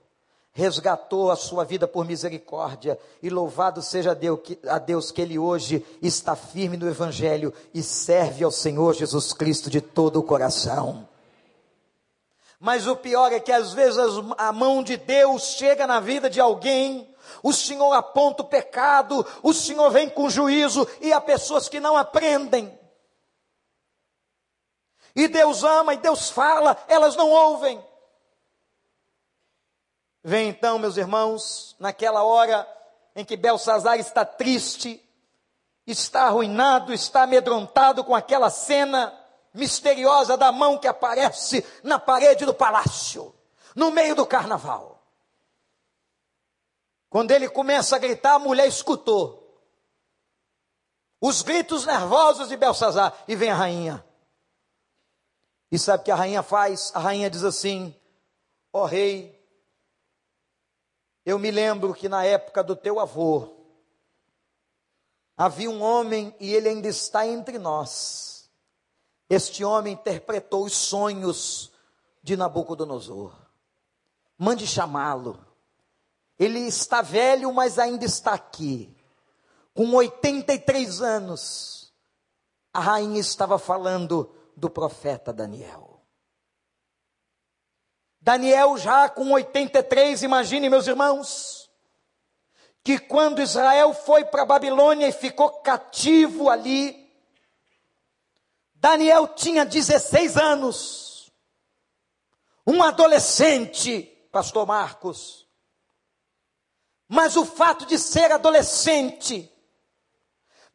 resgatou 0.58 1.30
a 1.30 1.36
sua 1.36 1.63
vida 1.63 1.88
por 1.88 2.04
misericórdia, 2.04 3.00
e 3.22 3.30
louvado 3.30 3.80
seja 3.80 4.15
Deus 4.15 4.39
que, 4.43 4.58
a 4.67 4.80
Deus 4.80 5.12
que 5.12 5.22
ele 5.22 5.38
hoje 5.38 5.86
está 6.02 6.36
firme 6.36 6.76
no 6.76 6.89
Evangelho 6.89 7.54
e 7.72 7.84
serve 7.84 8.43
ao 8.43 8.50
Senhor 8.50 8.96
Jesus 8.96 9.34
Cristo 9.34 9.70
de 9.70 9.82
todo 9.82 10.17
o 10.17 10.24
coração. 10.24 11.08
Mas 12.60 12.88
o 12.88 12.96
pior 12.96 13.32
é 13.32 13.39
que 13.39 13.52
às 13.52 13.72
vezes 13.72 14.00
a 14.36 14.52
mão 14.52 14.82
de 14.82 14.98
Deus 14.98 15.43
chega 15.43 15.86
na 15.86 16.00
vida 16.00 16.28
de 16.28 16.41
alguém, 16.41 17.08
o 17.43 17.54
Senhor 17.54 17.93
aponta 17.93 18.41
o 18.41 18.48
pecado, 18.48 19.24
o 19.43 19.54
Senhor 19.54 19.91
vem 19.91 20.10
com 20.10 20.28
juízo, 20.28 20.88
e 21.00 21.13
há 21.13 21.22
pessoas 21.22 21.70
que 21.70 21.80
não 21.80 21.96
aprendem. 21.96 22.76
E 25.15 25.28
Deus 25.28 25.63
ama 25.63 25.93
e 25.93 25.98
Deus 25.98 26.32
fala, 26.32 26.76
elas 26.88 27.15
não 27.15 27.30
ouvem. 27.30 27.80
Vem 30.23 30.49
então, 30.49 30.77
meus 30.77 30.97
irmãos, 30.97 31.75
naquela 31.80 32.23
hora 32.23 32.67
em 33.15 33.23
que 33.23 33.38
Belsazar 33.38 33.97
está 33.99 34.25
triste, 34.25 35.03
está 35.86 36.25
arruinado, 36.25 36.93
está 36.93 37.23
amedrontado 37.23 38.03
com 38.03 38.13
aquela 38.13 38.49
cena 38.49 39.17
misteriosa 39.53 40.38
da 40.38 40.51
mão 40.51 40.77
que 40.77 40.88
aparece 40.88 41.65
na 41.84 41.97
parede 41.97 42.45
do 42.45 42.53
palácio, 42.53 43.34
no 43.75 43.91
meio 43.91 44.15
do 44.15 44.25
carnaval. 44.25 45.01
Quando 47.10 47.32
ele 47.32 47.49
começa 47.49 47.95
a 47.95 47.99
gritar, 47.99 48.34
a 48.34 48.39
mulher 48.39 48.67
escutou. 48.67 49.43
Os 51.19 51.41
gritos 51.41 51.86
nervosos 51.86 52.49
de 52.49 52.58
Belsazar, 52.58 53.13
e 53.27 53.36
vem 53.36 53.49
a 53.49 53.56
rainha. 53.56 54.06
E 55.71 55.80
sabe 55.80 56.01
o 56.01 56.06
que 56.06 56.12
a 56.12 56.15
rainha 56.15 56.43
faz? 56.43 56.91
A 56.93 56.99
rainha 56.99 57.30
diz 57.30 57.43
assim: 57.43 57.95
Ó 58.71 58.84
oh, 58.84 58.86
rei, 58.86 59.37
eu 61.28 61.38
me 61.38 61.52
lembro 61.52 61.94
que 61.94 62.08
na 62.08 62.24
época 62.24 62.63
do 62.63 62.74
teu 62.74 63.02
avô, 63.02 63.50
havia 65.36 65.70
um 65.70 65.84
homem 65.84 66.34
e 66.40 66.54
ele 66.54 66.70
ainda 66.70 66.88
está 66.88 67.28
entre 67.28 67.60
nós. 67.60 68.50
Este 69.30 69.62
homem 69.62 69.92
interpretou 69.92 70.63
os 70.63 70.72
sonhos 70.72 71.70
de 72.24 72.38
Nabucodonosor. 72.38 73.36
Mande 74.38 74.66
chamá-lo. 74.66 75.46
Ele 76.40 76.60
está 76.60 77.02
velho, 77.02 77.52
mas 77.52 77.78
ainda 77.78 78.06
está 78.06 78.32
aqui. 78.32 78.96
Com 79.74 79.94
83 79.96 81.02
anos, 81.02 81.94
a 82.72 82.80
rainha 82.80 83.20
estava 83.20 83.60
falando 83.60 84.34
do 84.56 84.70
profeta 84.70 85.34
Daniel. 85.34 85.96
Daniel 88.28 88.78
já 88.78 89.08
com 89.08 89.32
83, 89.32 90.24
imagine 90.24 90.70
meus 90.70 90.86
irmãos, 90.86 91.72
que 92.84 93.00
quando 93.00 93.42
Israel 93.42 93.94
foi 93.94 94.26
para 94.26 94.44
Babilônia 94.44 95.08
e 95.08 95.13
ficou 95.13 95.50
cativo 95.62 96.50
ali, 96.50 97.10
Daniel 98.76 99.30
tinha 99.30 99.63
16 99.63 100.36
anos, 100.36 101.32
um 102.68 102.84
adolescente, 102.84 104.02
pastor 104.30 104.68
Marcos. 104.68 105.48
Mas 107.08 107.38
o 107.38 107.46
fato 107.46 107.86
de 107.86 107.98
ser 107.98 108.30
adolescente 108.34 109.50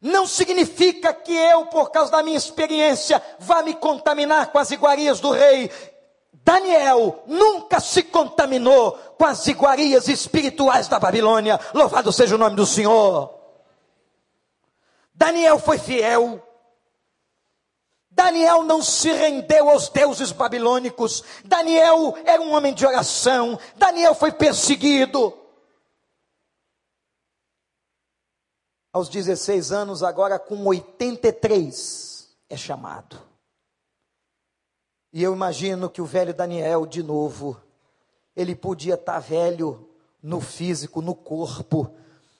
não 0.01 0.25
significa 0.25 1.13
que 1.13 1.31
eu, 1.31 1.67
por 1.67 1.91
causa 1.91 2.11
da 2.11 2.23
minha 2.23 2.35
experiência, 2.35 3.23
vá 3.37 3.61
me 3.61 3.75
contaminar 3.75 4.51
com 4.51 4.57
as 4.57 4.71
iguarias 4.71 5.19
do 5.19 5.29
rei 5.29 5.71
Daniel 6.43 7.23
nunca 7.25 7.79
se 7.79 8.03
contaminou 8.03 8.91
com 9.17 9.25
as 9.25 9.47
iguarias 9.47 10.09
espirituais 10.09 10.87
da 10.89 10.99
Babilônia. 10.99 11.59
Louvado 11.73 12.11
seja 12.11 12.35
o 12.35 12.37
nome 12.37 12.55
do 12.55 12.65
Senhor. 12.65 13.33
Daniel 15.13 15.57
foi 15.57 15.77
fiel. 15.77 16.45
Daniel 18.11 18.63
não 18.63 18.81
se 18.81 19.11
rendeu 19.11 19.69
aos 19.69 19.87
deuses 19.87 20.31
babilônicos. 20.31 21.23
Daniel 21.45 22.15
era 22.25 22.41
um 22.41 22.53
homem 22.53 22.73
de 22.73 22.85
oração. 22.85 23.57
Daniel 23.75 24.13
foi 24.13 24.31
perseguido. 24.31 25.33
Aos 28.91 29.07
16 29.09 29.71
anos, 29.71 30.03
agora 30.03 30.37
com 30.37 30.63
83, 30.67 32.29
é 32.49 32.57
chamado. 32.57 33.32
E 35.13 35.21
eu 35.21 35.33
imagino 35.33 35.89
que 35.89 36.01
o 36.01 36.05
velho 36.05 36.33
Daniel, 36.33 36.85
de 36.85 37.03
novo, 37.03 37.55
ele 38.35 38.55
podia 38.55 38.95
estar 38.95 39.19
velho 39.19 39.87
no 40.21 40.41
físico, 40.41 41.01
no 41.01 41.13
corpo, 41.13 41.93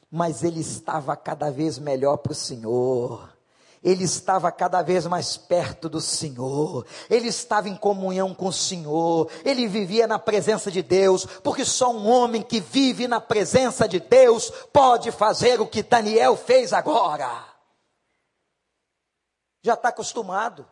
mas 0.09 0.43
ele 0.43 0.59
estava 0.59 1.15
cada 1.15 1.51
vez 1.51 1.77
melhor 1.77 2.17
para 2.17 2.31
o 2.31 2.35
Senhor 2.35 3.33
ele 3.83 4.05
estava 4.05 4.49
cada 4.51 4.81
vez 4.81 5.05
mais 5.05 5.35
perto 5.35 5.89
do 5.89 5.99
Senhor, 5.99 6.85
ele 7.09 7.27
estava 7.27 7.67
em 7.67 7.75
comunhão 7.75 8.33
com 8.33 8.47
o 8.47 8.53
Senhor, 8.53 9.29
ele 9.43 9.67
vivia 9.67 10.07
na 10.07 10.17
presença 10.17 10.71
de 10.71 10.81
Deus, 10.81 11.25
porque 11.25 11.65
só 11.65 11.91
um 11.91 12.09
homem 12.09 12.41
que 12.41 12.61
vive 12.61 13.07
na 13.07 13.19
presença 13.19 13.87
de 13.87 13.99
Deus 13.99 14.49
pode 14.71 15.11
fazer 15.11 15.59
o 15.59 15.67
que 15.67 15.83
Daniel 15.83 16.37
fez 16.37 16.71
agora. 16.71 17.45
Já 19.61 19.73
está 19.73 19.89
acostumado. 19.89 20.65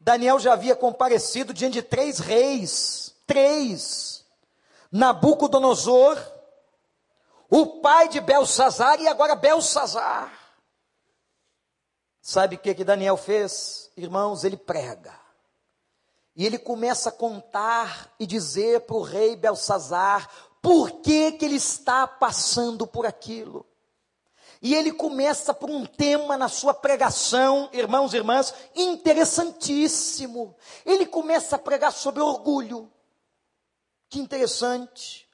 Daniel 0.00 0.38
já 0.38 0.52
havia 0.52 0.76
comparecido 0.76 1.52
diante 1.52 1.74
de 1.74 1.82
três 1.82 2.18
reis, 2.18 3.14
três: 3.26 4.24
Nabucodonosor, 4.90 6.18
o 7.50 7.80
pai 7.80 8.08
de 8.08 8.20
Belsazar 8.20 9.00
e 9.00 9.08
agora 9.08 9.34
Belsazar. 9.34 10.32
Sabe 12.20 12.56
o 12.56 12.58
que, 12.58 12.74
que 12.74 12.84
Daniel 12.84 13.16
fez? 13.16 13.90
Irmãos, 13.96 14.44
ele 14.44 14.56
prega. 14.56 15.18
E 16.36 16.46
ele 16.46 16.58
começa 16.58 17.08
a 17.08 17.12
contar 17.12 18.14
e 18.18 18.26
dizer 18.26 18.82
para 18.82 18.96
o 18.96 19.02
rei 19.02 19.34
Belsazar 19.34 20.28
por 20.62 21.00
que, 21.00 21.32
que 21.32 21.44
ele 21.44 21.56
está 21.56 22.06
passando 22.06 22.86
por 22.86 23.06
aquilo. 23.06 23.66
E 24.60 24.74
ele 24.74 24.92
começa 24.92 25.54
por 25.54 25.70
um 25.70 25.86
tema 25.86 26.36
na 26.36 26.48
sua 26.48 26.74
pregação, 26.74 27.68
irmãos 27.72 28.12
e 28.12 28.16
irmãs, 28.16 28.54
interessantíssimo. 28.74 30.56
Ele 30.84 31.06
começa 31.06 31.56
a 31.56 31.58
pregar 31.58 31.92
sobre 31.92 32.20
orgulho. 32.20 32.90
Que 34.08 34.18
interessante. 34.18 35.28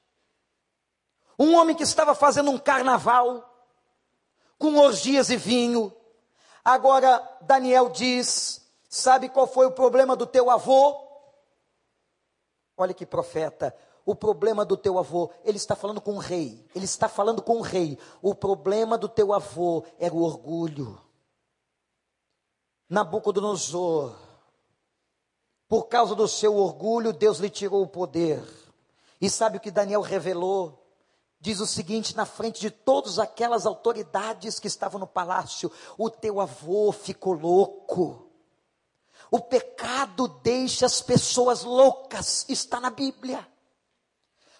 Um 1.37 1.55
homem 1.55 1.75
que 1.75 1.83
estava 1.83 2.13
fazendo 2.13 2.51
um 2.51 2.57
carnaval, 2.57 3.51
com 4.57 4.77
orgias 4.77 5.29
e 5.29 5.37
vinho, 5.37 5.93
Agora, 6.65 7.21
Daniel 7.41 7.89
diz: 7.89 8.67
Sabe 8.89 9.29
qual 9.29 9.45
foi 9.45 9.67
o 9.67 9.71
problema 9.71 10.15
do 10.15 10.25
teu 10.25 10.49
avô? 10.49 10.99
Olha 12.75 12.93
que 12.93 13.05
profeta. 13.05 13.77
O 14.05 14.13
problema 14.13 14.63
do 14.63 14.77
teu 14.77 14.99
avô, 14.99 15.31
ele 15.43 15.57
está 15.57 15.75
falando 15.75 15.99
com 15.99 16.13
o 16.13 16.19
rei. 16.19 16.63
Ele 16.75 16.85
está 16.85 17.09
falando 17.09 17.41
com 17.41 17.57
o 17.57 17.61
rei. 17.61 17.97
O 18.21 18.35
problema 18.35 18.97
do 18.97 19.09
teu 19.09 19.33
avô 19.33 19.83
era 19.97 20.13
o 20.13 20.21
orgulho. 20.21 21.01
Nabucodonosor, 22.87 24.15
por 25.67 25.85
causa 25.85 26.13
do 26.13 26.27
seu 26.27 26.55
orgulho, 26.55 27.11
Deus 27.11 27.39
lhe 27.39 27.49
tirou 27.49 27.81
o 27.81 27.87
poder. 27.87 28.43
E 29.19 29.27
sabe 29.27 29.57
o 29.57 29.59
que 29.59 29.71
Daniel 29.71 30.01
revelou? 30.01 30.85
diz 31.45 31.59
o 31.59 31.67
seguinte 31.67 32.15
na 32.15 32.25
frente 32.25 32.59
de 32.59 32.71
todas 32.71 33.19
aquelas 33.19 33.67
autoridades 33.67 34.59
que 34.59 34.67
estavam 34.67 34.99
no 34.99 35.05
palácio: 35.05 35.71
o 35.95 36.09
teu 36.09 36.41
avô 36.41 36.91
ficou 36.91 37.33
louco. 37.33 38.27
O 39.29 39.39
pecado 39.39 40.27
deixa 40.27 40.85
as 40.85 41.01
pessoas 41.01 41.63
loucas, 41.63 42.45
está 42.49 42.79
na 42.79 42.89
Bíblia. 42.89 43.47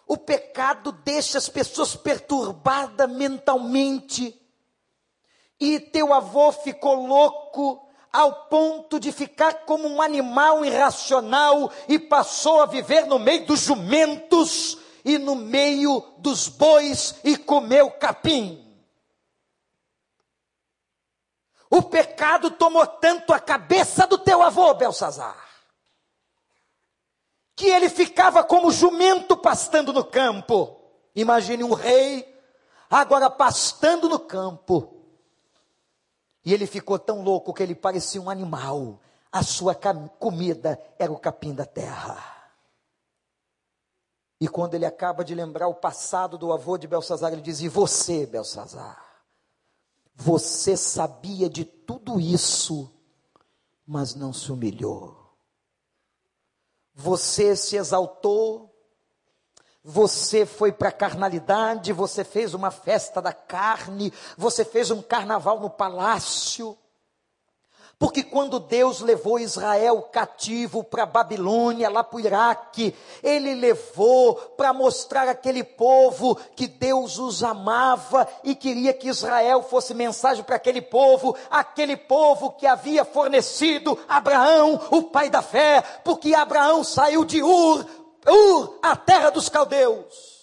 O 0.07 0.17
pecado 0.17 0.91
deixa 0.91 1.37
as 1.37 1.49
pessoas 1.49 1.95
perturbadas 1.95 3.09
mentalmente. 3.09 4.39
E 5.59 5.79
teu 5.79 6.13
avô 6.13 6.51
ficou 6.51 7.05
louco 7.07 7.85
ao 8.11 8.45
ponto 8.45 8.99
de 8.99 9.11
ficar 9.11 9.65
como 9.65 9.87
um 9.87 10.01
animal 10.01 10.63
irracional 10.63 11.71
e 11.87 11.99
passou 11.99 12.61
a 12.61 12.65
viver 12.65 13.05
no 13.05 13.19
meio 13.19 13.45
dos 13.45 13.61
jumentos 13.61 14.77
e 15.03 15.17
no 15.17 15.35
meio 15.35 16.01
dos 16.19 16.47
bois 16.47 17.15
e 17.23 17.35
comeu 17.37 17.91
capim. 17.91 18.61
O 21.69 21.81
pecado 21.81 22.51
tomou 22.51 22.87
tanto 22.87 23.33
a 23.33 23.39
cabeça 23.39 24.07
do 24.07 24.17
teu 24.17 24.41
avô, 24.41 24.73
Belsazar, 24.75 25.44
que 27.55 27.67
ele 27.67 27.89
ficava 27.89 28.43
como 28.43 28.71
jumento 28.71 29.37
pastando 29.37 29.93
no 29.93 30.03
campo. 30.03 30.77
Imagine 31.15 31.63
um 31.63 31.73
rei 31.73 32.35
agora 32.89 33.29
pastando 33.29 34.09
no 34.09 34.19
campo. 34.19 34.93
E 36.43 36.53
ele 36.53 36.67
ficou 36.67 36.99
tão 36.99 37.23
louco 37.23 37.53
que 37.53 37.63
ele 37.63 37.73
parecia 37.73 38.21
um 38.21 38.29
animal. 38.29 38.99
A 39.31 39.41
sua 39.41 39.75
comida 40.19 40.79
era 40.99 41.11
o 41.11 41.17
capim 41.17 41.53
da 41.53 41.65
terra. 41.65 42.35
E 44.39 44.47
quando 44.47 44.75
ele 44.75 44.85
acaba 44.85 45.23
de 45.23 45.33
lembrar 45.33 45.67
o 45.67 45.75
passado 45.75 46.37
do 46.37 46.51
avô 46.51 46.77
de 46.77 46.87
Belsazar, 46.87 47.31
ele 47.31 47.41
diz: 47.41 47.61
E 47.61 47.69
você, 47.69 48.25
Belsazar? 48.25 49.03
Você 50.13 50.77
sabia 50.77 51.49
de 51.49 51.65
tudo 51.65 52.19
isso, 52.19 52.93
mas 53.85 54.13
não 54.13 54.31
se 54.31 54.51
humilhou. 54.51 55.24
Você 56.95 57.55
se 57.55 57.75
exaltou, 57.75 58.73
você 59.83 60.45
foi 60.45 60.71
para 60.71 60.89
a 60.89 60.93
carnalidade, 60.93 61.93
você 61.93 62.23
fez 62.23 62.53
uma 62.53 62.71
festa 62.71 63.21
da 63.21 63.33
carne, 63.33 64.11
você 64.37 64.65
fez 64.65 64.89
um 64.89 65.01
carnaval 65.01 65.59
no 65.59 65.69
palácio. 65.69 66.75
Porque 67.97 68.23
quando 68.23 68.59
Deus 68.59 68.99
levou 68.99 69.39
Israel 69.39 70.01
cativo 70.11 70.83
para 70.83 71.05
Babilônia, 71.05 71.89
lá 71.89 72.03
para 72.03 72.17
o 72.17 72.19
Iraque, 72.19 72.93
Ele 73.23 73.53
levou 73.55 74.35
para 74.35 74.73
mostrar 74.73 75.29
aquele 75.29 75.63
povo 75.63 76.35
que 76.55 76.67
Deus 76.67 77.17
os 77.17 77.41
amava 77.41 78.27
e 78.43 78.53
queria 78.53 78.93
que 78.93 79.07
Israel 79.07 79.63
fosse 79.63 79.93
mensagem 79.93 80.43
para 80.43 80.57
aquele 80.57 80.81
povo, 80.81 81.37
aquele 81.49 81.95
povo 81.95 82.51
que 82.51 82.67
havia 82.67 83.05
fornecido 83.05 83.97
Abraão, 84.09 84.79
o 84.91 85.03
pai 85.03 85.29
da 85.29 85.41
fé, 85.41 85.81
porque 86.03 86.35
Abraão 86.35 86.83
saiu 86.83 87.23
de 87.23 87.41
Ur, 87.41 87.85
Ur, 88.27 88.79
a 88.83 88.97
terra 88.97 89.29
dos 89.29 89.47
caldeus. 89.47 90.35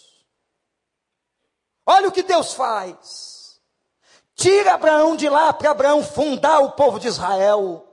Olha 1.84 2.08
o 2.08 2.12
que 2.12 2.22
Deus 2.22 2.54
faz. 2.54 3.31
Tira 4.42 4.74
Abraão 4.74 5.14
de 5.14 5.28
lá 5.28 5.52
para 5.52 5.70
Abraão 5.70 6.02
fundar 6.02 6.58
o 6.58 6.72
povo 6.72 6.98
de 6.98 7.06
Israel. 7.06 7.86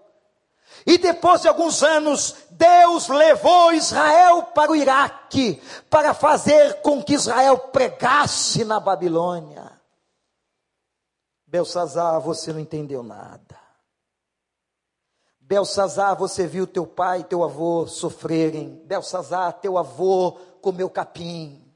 E 0.83 0.97
depois 0.97 1.41
de 1.43 1.47
alguns 1.47 1.83
anos, 1.83 2.38
Deus 2.49 3.07
levou 3.07 3.71
Israel 3.71 4.41
para 4.45 4.71
o 4.71 4.75
Iraque, 4.75 5.62
para 5.91 6.12
fazer 6.12 6.81
com 6.81 7.03
que 7.03 7.13
Israel 7.13 7.55
pregasse 7.55 8.65
na 8.65 8.79
Babilônia. 8.79 9.79
Belsazar, 11.45 12.19
você 12.19 12.51
não 12.51 12.59
entendeu 12.59 13.03
nada. 13.03 13.59
Belsazar, 15.39 16.15
você 16.15 16.47
viu 16.47 16.65
teu 16.65 16.88
pai 16.88 17.19
e 17.19 17.25
teu 17.25 17.43
avô 17.43 17.85
sofrerem. 17.85 18.81
Belsazar, 18.88 19.53
teu 19.53 19.77
avô 19.77 20.31
comeu 20.63 20.89
capim. 20.89 21.68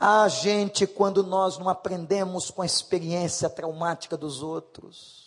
Ah, 0.00 0.28
gente, 0.28 0.86
quando 0.86 1.24
nós 1.24 1.58
não 1.58 1.68
aprendemos 1.68 2.52
com 2.52 2.62
a 2.62 2.66
experiência 2.66 3.50
traumática 3.50 4.16
dos 4.16 4.44
outros. 4.44 5.18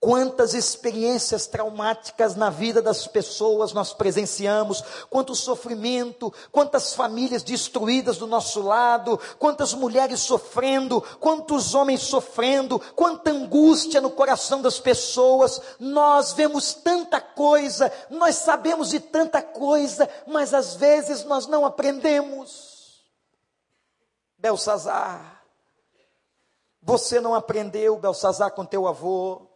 Quantas 0.00 0.54
experiências 0.54 1.46
traumáticas 1.46 2.34
na 2.34 2.50
vida 2.50 2.82
das 2.82 3.06
pessoas 3.06 3.72
nós 3.72 3.92
presenciamos, 3.92 4.82
quanto 5.08 5.36
sofrimento, 5.36 6.32
quantas 6.52 6.94
famílias 6.94 7.44
destruídas 7.44 8.16
do 8.16 8.26
nosso 8.26 8.60
lado, 8.60 9.20
quantas 9.38 9.72
mulheres 9.72 10.20
sofrendo, 10.20 11.00
quantos 11.20 11.74
homens 11.74 12.02
sofrendo, 12.02 12.80
quanta 12.94 13.30
angústia 13.30 14.00
no 14.00 14.10
coração 14.10 14.62
das 14.62 14.80
pessoas. 14.80 15.60
Nós 15.80 16.32
vemos 16.32 16.74
tanta 16.74 17.20
coisa, 17.20 17.92
nós 18.10 18.36
sabemos 18.36 18.90
de 18.90 18.98
tanta 19.00 19.42
coisa, 19.42 20.08
mas 20.26 20.54
às 20.54 20.74
vezes 20.74 21.24
nós 21.24 21.46
não 21.46 21.64
aprendemos. 21.64 22.67
Belsazar, 24.38 25.44
você 26.80 27.20
não 27.20 27.34
aprendeu, 27.34 27.98
Belsazar, 27.98 28.52
com 28.52 28.64
teu 28.64 28.86
avô. 28.86 29.46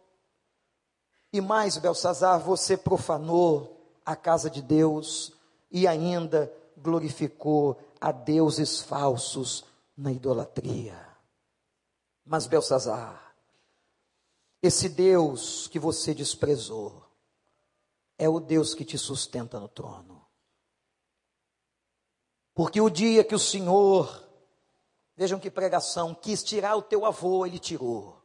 E 1.31 1.41
mais, 1.41 1.77
Belsazar, 1.77 2.39
você 2.39 2.75
profanou 2.75 3.81
a 4.05 4.15
casa 4.15 4.49
de 4.49 4.61
Deus 4.61 5.33
e 5.71 5.87
ainda 5.87 6.53
glorificou 6.77 7.79
a 7.99 8.11
deuses 8.11 8.81
falsos 8.81 9.63
na 9.97 10.11
idolatria. 10.11 10.99
Mas 12.25 12.45
Belsazar, 12.45 13.33
esse 14.61 14.89
Deus 14.89 15.67
que 15.67 15.79
você 15.79 16.13
desprezou, 16.13 17.03
é 18.17 18.29
o 18.29 18.39
Deus 18.39 18.73
que 18.73 18.85
te 18.85 18.97
sustenta 18.97 19.59
no 19.59 19.67
trono. 19.67 20.25
Porque 22.53 22.79
o 22.79 22.89
dia 22.89 23.23
que 23.23 23.33
o 23.33 23.39
Senhor, 23.39 24.22
vejam 25.15 25.39
que 25.39 25.51
pregação, 25.51 26.13
quis 26.13 26.43
tirar 26.43 26.75
o 26.75 26.81
teu 26.81 27.05
avô, 27.05 27.45
ele 27.45 27.59
tirou. 27.59 28.21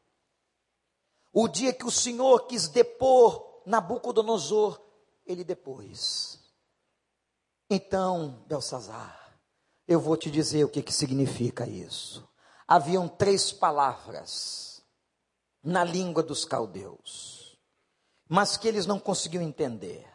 O 1.33 1.47
dia 1.47 1.73
que 1.73 1.85
o 1.85 1.91
Senhor 1.91 2.47
quis 2.47 2.69
depor 2.69 3.63
Nabucodonosor, 3.67 4.81
ele 5.27 5.45
depôs. 5.45 6.41
Então, 7.69 8.43
Belsazar, 8.47 9.39
eu 9.87 10.01
vou 10.01 10.17
te 10.17 10.31
dizer 10.31 10.65
o 10.65 10.69
que, 10.71 10.83
que 10.83 10.93
significa 10.93 11.69
isso. 11.69 12.27
Haviam 12.67 13.07
três 13.07 13.53
palavras 13.53 14.83
na 15.63 15.85
língua 15.85 16.23
dos 16.23 16.47
caldeus, 16.47 17.59
mas 18.27 18.57
que 18.57 18.67
eles 18.67 18.87
não 18.87 18.99
conseguiam 18.99 19.43
entender. 19.43 20.07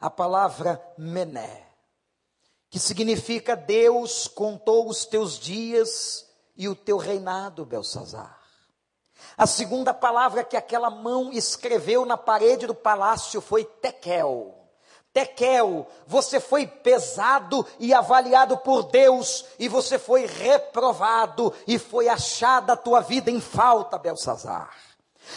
A 0.00 0.08
palavra 0.08 0.82
mené, 0.96 1.67
que 2.70 2.78
significa 2.78 3.56
Deus 3.56 4.28
contou 4.28 4.88
os 4.88 5.04
teus 5.04 5.38
dias 5.38 6.26
e 6.56 6.68
o 6.68 6.74
teu 6.74 6.96
reinado, 6.96 7.64
Belsazar. 7.64 8.38
A 9.36 9.46
segunda 9.46 9.94
palavra 9.94 10.44
que 10.44 10.56
aquela 10.56 10.90
mão 10.90 11.32
escreveu 11.32 12.04
na 12.04 12.16
parede 12.16 12.66
do 12.66 12.74
palácio 12.74 13.40
foi 13.40 13.64
tekel. 13.64 14.54
Tekel, 15.12 15.86
você 16.06 16.38
foi 16.38 16.66
pesado 16.66 17.66
e 17.78 17.94
avaliado 17.94 18.58
por 18.58 18.84
Deus, 18.84 19.44
e 19.58 19.66
você 19.66 19.98
foi 19.98 20.26
reprovado, 20.26 21.52
e 21.66 21.78
foi 21.78 22.08
achada 22.08 22.74
a 22.74 22.76
tua 22.76 23.00
vida 23.00 23.30
em 23.30 23.40
falta, 23.40 23.98
Belsazar. 23.98 24.76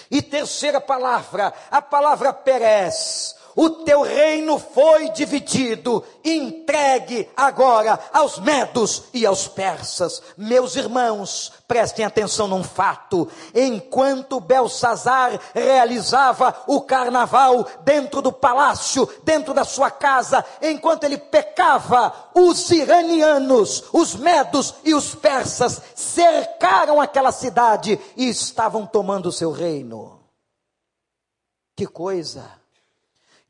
E 0.10 0.22
terceira 0.22 0.80
palavra, 0.80 1.54
a 1.70 1.82
palavra 1.82 2.34
Perez, 2.34 3.36
o 3.56 3.70
teu 3.70 4.02
reino 4.02 4.58
foi 4.58 5.10
dividido, 5.10 6.04
entregue 6.24 7.30
agora 7.36 8.00
aos 8.14 8.40
medos 8.40 9.04
e 9.14 9.26
aos 9.26 9.48
persas. 9.48 10.22
Meus 10.38 10.76
irmãos, 10.76 11.52
prestem 11.68 12.06
atenção 12.06 12.48
num 12.48 12.64
fato: 12.64 13.28
enquanto 13.54 14.40
Belsazar 14.40 15.40
realizava 15.54 16.64
o 16.68 16.82
carnaval 16.82 17.68
dentro 17.84 18.22
do 18.22 18.32
palácio, 18.32 19.08
dentro 19.24 19.54
da 19.54 19.64
sua 19.64 19.92
casa, 19.92 20.46
enquanto 20.62 21.04
ele 21.04 21.18
pecava, 21.18 22.14
os 22.34 22.70
iranianos, 22.72 23.84
os 23.92 24.16
medos 24.16 24.76
e 24.84 24.94
os 24.94 25.14
persas 25.16 25.82
cercaram 25.96 27.02
aquela 27.02 27.32
cidade 27.32 28.00
e 28.16 28.30
estavam 28.30 28.86
tomando 28.86 29.28
o 29.28 29.32
seu 29.32 29.52
reino. 29.52 30.20
Que 31.76 31.88
coisa! 31.88 32.62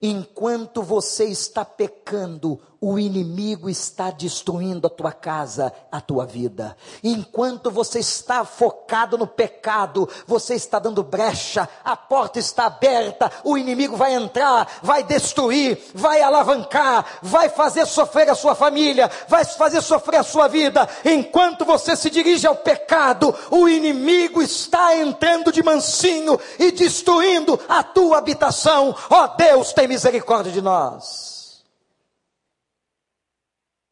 Enquanto 0.01 0.81
você 0.81 1.25
está 1.25 1.63
pecando, 1.63 2.59
o 2.83 2.97
inimigo 2.97 3.69
está 3.69 4.09
destruindo 4.09 4.87
a 4.87 4.89
tua 4.89 5.11
casa, 5.11 5.71
a 5.91 6.01
tua 6.01 6.25
vida. 6.25 6.75
Enquanto 7.03 7.69
você 7.69 7.99
está 7.99 8.43
focado 8.43 9.19
no 9.19 9.27
pecado, 9.27 10.09
você 10.25 10.55
está 10.55 10.79
dando 10.79 11.03
brecha, 11.03 11.69
a 11.83 11.95
porta 11.95 12.39
está 12.39 12.65
aberta, 12.65 13.31
o 13.43 13.55
inimigo 13.55 13.95
vai 13.95 14.15
entrar, 14.15 14.67
vai 14.81 15.03
destruir, 15.03 15.79
vai 15.93 16.23
alavancar, 16.23 17.05
vai 17.21 17.49
fazer 17.49 17.85
sofrer 17.85 18.27
a 18.31 18.35
sua 18.35 18.55
família, 18.55 19.11
vai 19.27 19.45
fazer 19.45 19.81
sofrer 19.83 20.21
a 20.21 20.23
sua 20.23 20.47
vida. 20.47 20.89
Enquanto 21.05 21.63
você 21.63 21.95
se 21.95 22.09
dirige 22.09 22.47
ao 22.47 22.55
pecado, 22.55 23.35
o 23.51 23.69
inimigo 23.69 24.41
está 24.41 24.95
entrando 24.97 25.51
de 25.51 25.61
mansinho 25.61 26.39
e 26.57 26.71
destruindo 26.71 27.59
a 27.69 27.83
tua 27.83 28.17
habitação. 28.17 28.95
Ó 29.07 29.23
oh, 29.23 29.27
Deus, 29.37 29.71
tem 29.71 29.87
misericórdia 29.87 30.51
de 30.51 30.63
nós 30.63 31.30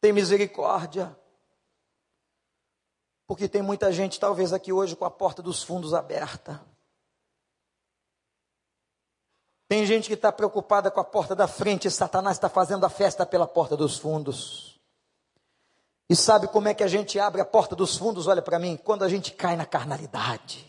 tem 0.00 0.12
misericórdia. 0.12 1.16
Porque 3.26 3.48
tem 3.48 3.62
muita 3.62 3.92
gente, 3.92 4.18
talvez 4.18 4.52
aqui 4.52 4.72
hoje, 4.72 4.96
com 4.96 5.04
a 5.04 5.10
porta 5.10 5.40
dos 5.42 5.62
fundos 5.62 5.94
aberta. 5.94 6.60
Tem 9.68 9.86
gente 9.86 10.08
que 10.08 10.14
está 10.14 10.32
preocupada 10.32 10.90
com 10.90 10.98
a 10.98 11.04
porta 11.04 11.36
da 11.36 11.46
frente 11.46 11.86
e 11.86 11.90
Satanás 11.90 12.36
está 12.36 12.48
fazendo 12.48 12.84
a 12.84 12.90
festa 12.90 13.24
pela 13.24 13.46
porta 13.46 13.76
dos 13.76 13.98
fundos. 13.98 14.80
E 16.08 16.16
sabe 16.16 16.48
como 16.48 16.66
é 16.66 16.74
que 16.74 16.82
a 16.82 16.88
gente 16.88 17.20
abre 17.20 17.40
a 17.40 17.44
porta 17.44 17.76
dos 17.76 17.96
fundos? 17.96 18.26
Olha 18.26 18.42
para 18.42 18.58
mim, 18.58 18.76
quando 18.76 19.04
a 19.04 19.08
gente 19.08 19.30
cai 19.30 19.54
na 19.54 19.64
carnalidade. 19.64 20.68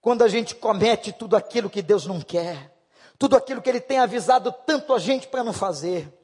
Quando 0.00 0.22
a 0.22 0.28
gente 0.28 0.56
comete 0.56 1.12
tudo 1.12 1.36
aquilo 1.36 1.70
que 1.70 1.82
Deus 1.82 2.04
não 2.04 2.20
quer. 2.20 2.76
Tudo 3.16 3.36
aquilo 3.36 3.62
que 3.62 3.70
Ele 3.70 3.80
tem 3.80 4.00
avisado 4.00 4.50
tanto 4.50 4.92
a 4.92 4.98
gente 4.98 5.28
para 5.28 5.44
não 5.44 5.52
fazer 5.52 6.21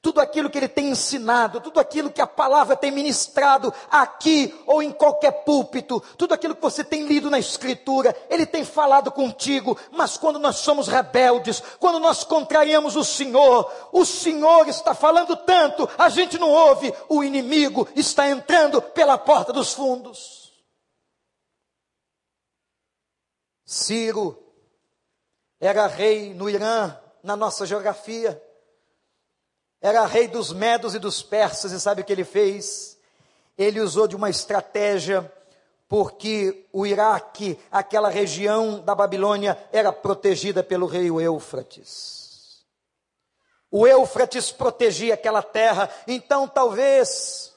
tudo 0.00 0.20
aquilo 0.20 0.50
que 0.50 0.58
ele 0.58 0.68
tem 0.68 0.90
ensinado, 0.90 1.60
tudo 1.60 1.80
aquilo 1.80 2.10
que 2.10 2.20
a 2.20 2.26
palavra 2.26 2.76
tem 2.76 2.90
ministrado 2.90 3.72
aqui 3.90 4.54
ou 4.66 4.82
em 4.82 4.92
qualquer 4.92 5.44
púlpito, 5.44 6.02
tudo 6.16 6.34
aquilo 6.34 6.54
que 6.54 6.62
você 6.62 6.84
tem 6.84 7.06
lido 7.06 7.30
na 7.30 7.38
Escritura, 7.38 8.16
ele 8.30 8.46
tem 8.46 8.64
falado 8.64 9.10
contigo, 9.10 9.76
mas 9.92 10.16
quando 10.16 10.38
nós 10.38 10.56
somos 10.56 10.88
rebeldes, 10.88 11.62
quando 11.78 11.98
nós 11.98 12.24
contrariamos 12.24 12.96
o 12.96 13.04
Senhor, 13.04 13.70
o 13.92 14.04
Senhor 14.04 14.68
está 14.68 14.94
falando 14.94 15.36
tanto, 15.36 15.88
a 15.98 16.08
gente 16.08 16.38
não 16.38 16.50
ouve, 16.50 16.92
o 17.08 17.24
inimigo 17.24 17.88
está 17.96 18.28
entrando 18.28 18.80
pela 18.80 19.18
porta 19.18 19.52
dos 19.52 19.72
fundos. 19.72 20.52
Ciro 23.64 24.42
era 25.60 25.86
rei 25.86 26.32
no 26.32 26.48
Irã, 26.48 26.96
na 27.22 27.34
nossa 27.34 27.66
geografia 27.66 28.40
era 29.86 30.04
rei 30.04 30.26
dos 30.26 30.52
medos 30.52 30.96
e 30.96 30.98
dos 30.98 31.22
persas, 31.22 31.70
e 31.70 31.80
sabe 31.80 32.00
o 32.00 32.04
que 32.04 32.12
ele 32.12 32.24
fez? 32.24 32.98
Ele 33.56 33.80
usou 33.80 34.08
de 34.08 34.16
uma 34.16 34.28
estratégia, 34.28 35.32
porque 35.88 36.66
o 36.72 36.84
Iraque, 36.84 37.56
aquela 37.70 38.08
região 38.08 38.80
da 38.80 38.96
Babilônia, 38.96 39.56
era 39.72 39.92
protegida 39.92 40.64
pelo 40.64 40.86
rei 40.86 41.06
Eufrates. 41.06 42.64
O 43.70 43.86
Eufrates 43.86 44.50
protegia 44.50 45.14
aquela 45.14 45.42
terra, 45.42 45.88
então 46.08 46.48
talvez 46.48 47.54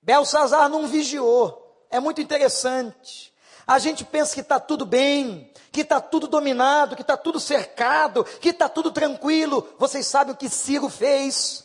Belsazar 0.00 0.70
não 0.70 0.86
vigiou. 0.86 1.86
É 1.90 2.00
muito 2.00 2.22
interessante. 2.22 3.31
A 3.72 3.78
gente 3.78 4.04
pensa 4.04 4.34
que 4.34 4.42
está 4.42 4.60
tudo 4.60 4.84
bem, 4.84 5.50
que 5.72 5.80
está 5.80 5.98
tudo 5.98 6.28
dominado, 6.28 6.94
que 6.94 7.00
está 7.00 7.16
tudo 7.16 7.40
cercado, 7.40 8.22
que 8.22 8.50
está 8.50 8.68
tudo 8.68 8.92
tranquilo. 8.92 9.66
Vocês 9.78 10.06
sabem 10.06 10.34
o 10.34 10.36
que 10.36 10.46
Ciro 10.50 10.90
fez? 10.90 11.64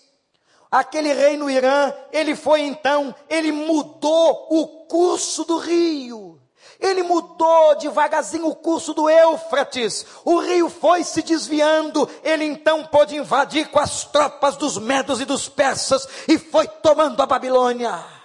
Aquele 0.71 1.11
rei 1.11 1.35
no 1.35 1.49
Irã, 1.49 1.93
ele 2.13 2.33
foi 2.33 2.61
então, 2.61 3.13
ele 3.29 3.51
mudou 3.51 4.47
o 4.49 4.85
curso 4.85 5.43
do 5.43 5.57
rio. 5.57 6.39
Ele 6.79 7.03
mudou 7.03 7.75
devagarzinho 7.75 8.47
o 8.47 8.55
curso 8.55 8.93
do 8.93 9.09
Eufrates. 9.09 10.05
O 10.23 10.39
rio 10.39 10.69
foi 10.69 11.03
se 11.03 11.21
desviando. 11.21 12.09
Ele 12.23 12.45
então 12.45 12.85
pôde 12.85 13.17
invadir 13.17 13.67
com 13.67 13.79
as 13.79 14.05
tropas 14.05 14.55
dos 14.55 14.77
medos 14.77 15.19
e 15.19 15.25
dos 15.25 15.49
persas 15.49 16.07
e 16.25 16.37
foi 16.37 16.69
tomando 16.69 17.21
a 17.21 17.25
Babilônia. 17.25 18.16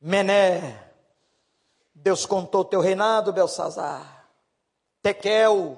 Mené, 0.00 0.92
Deus 1.94 2.24
contou 2.24 2.64
teu 2.64 2.80
reinado, 2.80 3.32
Belsazar. 3.32 4.28
Tekel, 5.02 5.76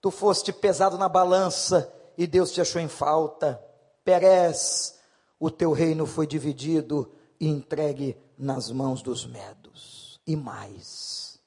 tu 0.00 0.10
foste 0.10 0.52
pesado 0.52 0.96
na 0.96 1.08
balança 1.08 1.92
e 2.16 2.26
Deus 2.26 2.52
te 2.52 2.60
achou 2.60 2.80
em 2.80 2.88
falta. 2.88 3.62
Perez, 4.04 4.98
o 5.38 5.50
teu 5.50 5.72
reino 5.72 6.06
foi 6.06 6.26
dividido 6.26 7.12
e 7.40 7.48
entregue 7.48 8.16
nas 8.38 8.70
mãos 8.70 9.02
dos 9.02 9.26
medos. 9.26 10.20
E 10.26 10.34
mais, 10.34 11.38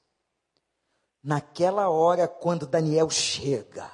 naquela 1.22 1.88
hora, 1.88 2.26
quando 2.26 2.66
Daniel 2.66 3.10
chega, 3.10 3.90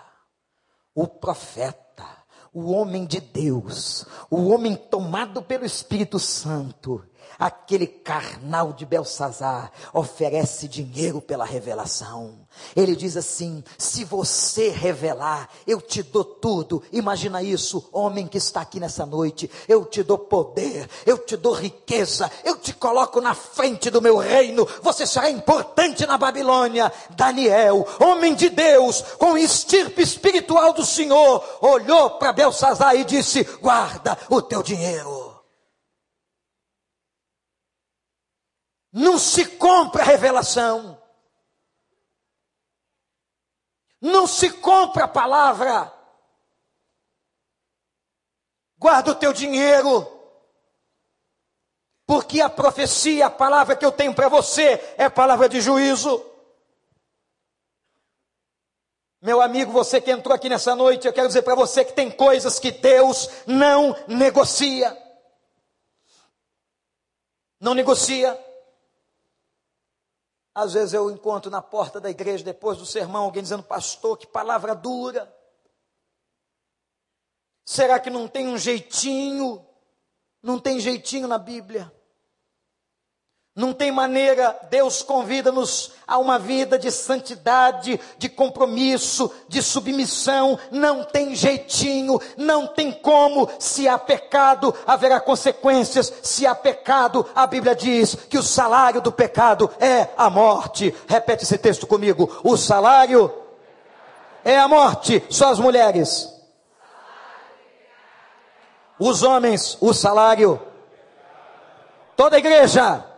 o 0.95 1.07
profeta, 1.07 2.07
o 2.53 2.71
homem 2.71 3.05
de 3.05 3.21
Deus, 3.21 4.07
o 4.31 4.49
homem 4.49 4.77
tomado 4.77 5.43
pelo 5.43 5.65
Espírito 5.65 6.19
Santo, 6.19 7.05
aquele 7.39 7.87
carnal 7.87 8.73
de 8.73 8.87
Belsazar 8.87 9.71
oferece 9.93 10.69
dinheiro 10.69 11.21
pela 11.21 11.45
revelação. 11.45 12.47
Ele 12.75 12.97
diz 12.97 13.17
assim: 13.17 13.63
se 13.77 14.05
você 14.05 14.71
revelar, 14.71 15.49
eu 15.67 15.81
te 15.81 16.03
dou 16.03 16.25
tudo. 16.25 16.83
Imagina 16.93 17.43
isso, 17.43 17.89
homem 17.93 18.27
que 18.27 18.39
está 18.39 18.63
aqui 18.63 18.81
nessa 18.81 19.05
noite. 19.05 19.51
Eu 19.69 19.85
te 19.85 20.03
dou 20.03 20.19
poder, 20.19 20.89
eu 21.05 21.19
te 21.19 21.37
dou 21.37 21.53
riqueza, 21.53 22.31
eu 22.45 22.57
te 22.57 22.73
coloco 22.73 23.21
na 23.21 23.35
frente 23.35 23.91
do 23.91 24.03
meu 24.03 24.17
reino. 24.17 24.67
Você 24.83 25.07
será 25.07 25.31
importante 25.31 26.07
na 26.07 26.17
Babilônia. 26.17 26.93
Daniel, 27.11 27.87
homem 28.01 28.35
de 28.35 28.49
Deus, 28.49 29.03
com 29.19 29.37
estirpe 29.37 30.03
espiritual 30.03 30.73
do 30.73 30.85
Senhor, 30.85 31.45
olhou 31.61 32.11
para 32.11 32.33
Belsazar 32.33 32.95
e 32.97 33.05
disse: 33.05 33.45
guarda 33.61 34.17
o 34.31 34.41
teu 34.41 34.63
dinheiro. 34.63 35.26
Não 38.99 39.19
se 39.19 39.45
compra 39.45 40.03
revelação. 40.03 40.99
Não 44.01 44.27
se 44.27 44.49
compra 44.51 45.05
a 45.05 45.09
palavra. 45.09 45.93
Guarda 48.79 49.11
o 49.11 49.15
teu 49.15 49.35
dinheiro. 49.35 50.11
Porque 52.07 52.41
a 52.41 52.49
profecia, 52.49 53.27
a 53.27 53.31
palavra 53.31 53.77
que 53.77 53.85
eu 53.85 53.93
tenho 53.93 54.15
para 54.15 54.31
você 54.31 54.83
é 54.97 55.11
palavra 55.11 55.47
de 55.47 55.61
juízo. 55.61 56.25
Meu 59.21 59.43
amigo, 59.43 59.73
você 59.73 60.01
que 60.01 60.11
entrou 60.11 60.35
aqui 60.35 60.49
nessa 60.49 60.75
noite, 60.75 61.07
eu 61.07 61.13
quero 61.13 61.29
dizer 61.29 61.43
para 61.43 61.55
você 61.55 61.85
que 61.85 61.93
tem 61.93 62.11
coisas 62.11 62.59
que 62.59 62.71
Deus 62.71 63.29
não 63.47 63.95
negocia. 64.09 64.97
Não 67.61 67.75
negocia. 67.75 68.46
Às 70.57 70.73
vezes 70.73 70.95
eu 70.95 71.11
encontro 71.11 71.51
na 71.51 71.61
porta 71.61 72.01
da 72.01 72.09
igreja, 72.09 72.43
depois 72.43 72.79
do 72.79 72.87
sermão, 72.87 73.25
alguém 73.25 73.43
dizendo, 73.43 73.63
pastor, 73.63 74.17
que 74.17 74.27
palavra 74.27 74.75
dura. 74.75 75.31
Será 77.63 78.01
que 78.01 78.09
não 78.09 78.27
tem 78.27 78.49
um 78.49 78.57
jeitinho? 78.57 79.63
Não 80.43 80.59
tem 80.59 80.81
jeitinho 80.81 81.29
na 81.29 81.37
Bíblia? 81.37 81.95
Não 83.57 83.73
tem 83.73 83.91
maneira, 83.91 84.55
Deus 84.69 85.03
convida-nos 85.03 85.93
a 86.07 86.19
uma 86.19 86.39
vida 86.39 86.79
de 86.79 86.91
santidade, 86.91 87.99
de 88.19 88.29
compromisso, 88.29 89.33
de 89.49 89.63
submissão. 89.63 90.59
Não 90.71 91.03
tem 91.03 91.35
jeitinho, 91.35 92.21
não 92.37 92.67
tem 92.67 92.93
como. 92.93 93.49
Se 93.59 93.89
há 93.89 93.97
pecado, 93.97 94.75
haverá 94.87 95.19
consequências. 95.21 96.13
Se 96.23 96.47
há 96.47 96.55
pecado, 96.55 97.25
a 97.35 97.47
Bíblia 97.47 97.75
diz 97.75 98.15
que 98.15 98.37
o 98.37 98.43
salário 98.43 99.01
do 99.01 99.11
pecado 99.11 99.71
é 99.81 100.09
a 100.19 100.29
morte. 100.29 100.95
Repete 101.09 101.45
esse 101.45 101.57
texto 101.57 101.87
comigo: 101.87 102.39
o 102.45 102.59
salário 102.59 103.33
é 104.45 104.59
a 104.59 104.69
morte. 104.69 105.25
Só 105.31 105.51
as 105.51 105.59
mulheres. 105.59 106.31
Os 108.99 109.23
homens, 109.23 109.79
o 109.81 109.95
salário. 109.95 110.61
Toda 112.15 112.37
a 112.37 112.39
igreja. 112.39 113.16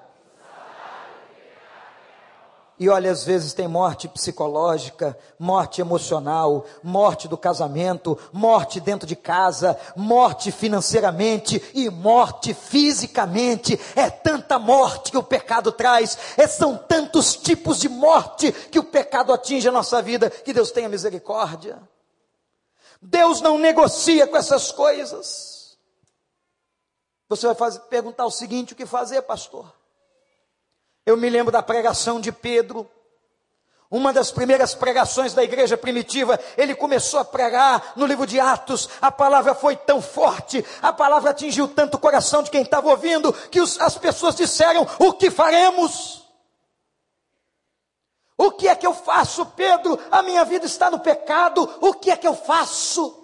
E 2.80 2.88
olha, 2.88 3.10
às 3.10 3.24
vezes 3.24 3.52
tem 3.52 3.66
morte 3.66 4.06
psicológica, 4.06 5.18
morte 5.36 5.80
emocional, 5.80 6.64
morte 6.80 7.26
do 7.26 7.36
casamento, 7.36 8.16
morte 8.32 8.78
dentro 8.78 9.04
de 9.04 9.16
casa, 9.16 9.76
morte 9.96 10.52
financeiramente 10.52 11.60
e 11.74 11.90
morte 11.90 12.54
fisicamente. 12.54 13.78
É 13.96 14.08
tanta 14.08 14.60
morte 14.60 15.10
que 15.10 15.18
o 15.18 15.22
pecado 15.24 15.72
traz, 15.72 16.16
é, 16.36 16.46
são 16.46 16.76
tantos 16.76 17.34
tipos 17.34 17.80
de 17.80 17.88
morte 17.88 18.52
que 18.52 18.78
o 18.78 18.84
pecado 18.84 19.32
atinge 19.32 19.68
a 19.68 19.72
nossa 19.72 20.00
vida, 20.00 20.30
que 20.30 20.52
Deus 20.52 20.70
tenha 20.70 20.88
misericórdia. 20.88 21.82
Deus 23.02 23.40
não 23.40 23.58
negocia 23.58 24.24
com 24.26 24.36
essas 24.36 24.70
coisas. 24.70 25.76
Você 27.28 27.46
vai 27.46 27.56
fazer, 27.56 27.80
perguntar 27.80 28.24
o 28.24 28.30
seguinte: 28.30 28.72
o 28.72 28.76
que 28.76 28.86
fazer, 28.86 29.22
pastor? 29.22 29.77
Eu 31.08 31.16
me 31.16 31.30
lembro 31.30 31.50
da 31.50 31.62
pregação 31.62 32.20
de 32.20 32.30
Pedro. 32.30 32.86
Uma 33.90 34.12
das 34.12 34.30
primeiras 34.30 34.74
pregações 34.74 35.32
da 35.32 35.42
igreja 35.42 35.74
primitiva, 35.74 36.38
ele 36.54 36.74
começou 36.74 37.18
a 37.18 37.24
pregar 37.24 37.94
no 37.96 38.04
livro 38.04 38.26
de 38.26 38.38
Atos. 38.38 38.90
A 39.00 39.10
palavra 39.10 39.54
foi 39.54 39.74
tão 39.74 40.02
forte, 40.02 40.62
a 40.82 40.92
palavra 40.92 41.30
atingiu 41.30 41.66
tanto 41.66 41.94
o 41.94 41.98
coração 41.98 42.42
de 42.42 42.50
quem 42.50 42.60
estava 42.60 42.90
ouvindo, 42.90 43.32
que 43.32 43.58
os, 43.58 43.80
as 43.80 43.96
pessoas 43.96 44.34
disseram: 44.34 44.86
O 44.98 45.14
que 45.14 45.30
faremos? 45.30 46.28
O 48.36 48.52
que 48.52 48.68
é 48.68 48.76
que 48.76 48.86
eu 48.86 48.92
faço, 48.92 49.46
Pedro? 49.46 49.98
A 50.10 50.22
minha 50.22 50.44
vida 50.44 50.66
está 50.66 50.90
no 50.90 51.00
pecado, 51.00 51.62
o 51.80 51.94
que 51.94 52.10
é 52.10 52.18
que 52.18 52.28
eu 52.28 52.34
faço? 52.34 53.16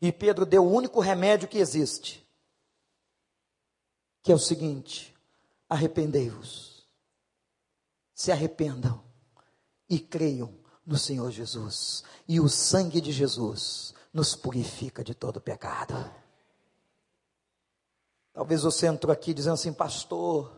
E 0.00 0.12
Pedro 0.12 0.46
deu 0.46 0.64
o 0.64 0.72
único 0.72 1.00
remédio 1.00 1.48
que 1.48 1.58
existe 1.58 2.23
que 4.24 4.32
é 4.32 4.34
o 4.34 4.38
seguinte: 4.38 5.14
arrependei-vos, 5.68 6.88
se 8.12 8.32
arrependam 8.32 9.04
e 9.88 10.00
creiam 10.00 10.58
no 10.84 10.98
Senhor 10.98 11.30
Jesus, 11.30 12.02
e 12.26 12.40
o 12.40 12.48
sangue 12.48 13.00
de 13.00 13.12
Jesus 13.12 13.94
nos 14.12 14.34
purifica 14.34 15.04
de 15.04 15.14
todo 15.14 15.40
pecado. 15.40 15.94
Talvez 18.32 18.62
você 18.62 18.86
entrou 18.86 19.12
aqui 19.12 19.32
dizendo 19.32 19.54
assim, 19.54 19.72
pastor, 19.72 20.52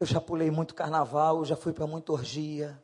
eu 0.00 0.06
já 0.06 0.20
pulei 0.20 0.50
muito 0.50 0.74
carnaval, 0.74 1.44
já 1.44 1.54
fui 1.54 1.72
para 1.72 1.86
muita 1.86 2.12
orgia. 2.12 2.82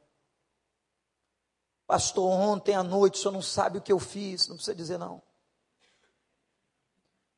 Pastor, 1.86 2.28
ontem 2.28 2.74
à 2.74 2.82
noite 2.82 3.14
o 3.14 3.18
senhor 3.18 3.32
não 3.32 3.42
sabe 3.42 3.78
o 3.78 3.82
que 3.82 3.92
eu 3.92 3.98
fiz, 3.98 4.46
não 4.46 4.56
precisa 4.56 4.76
dizer 4.76 4.98
não. 4.98 5.22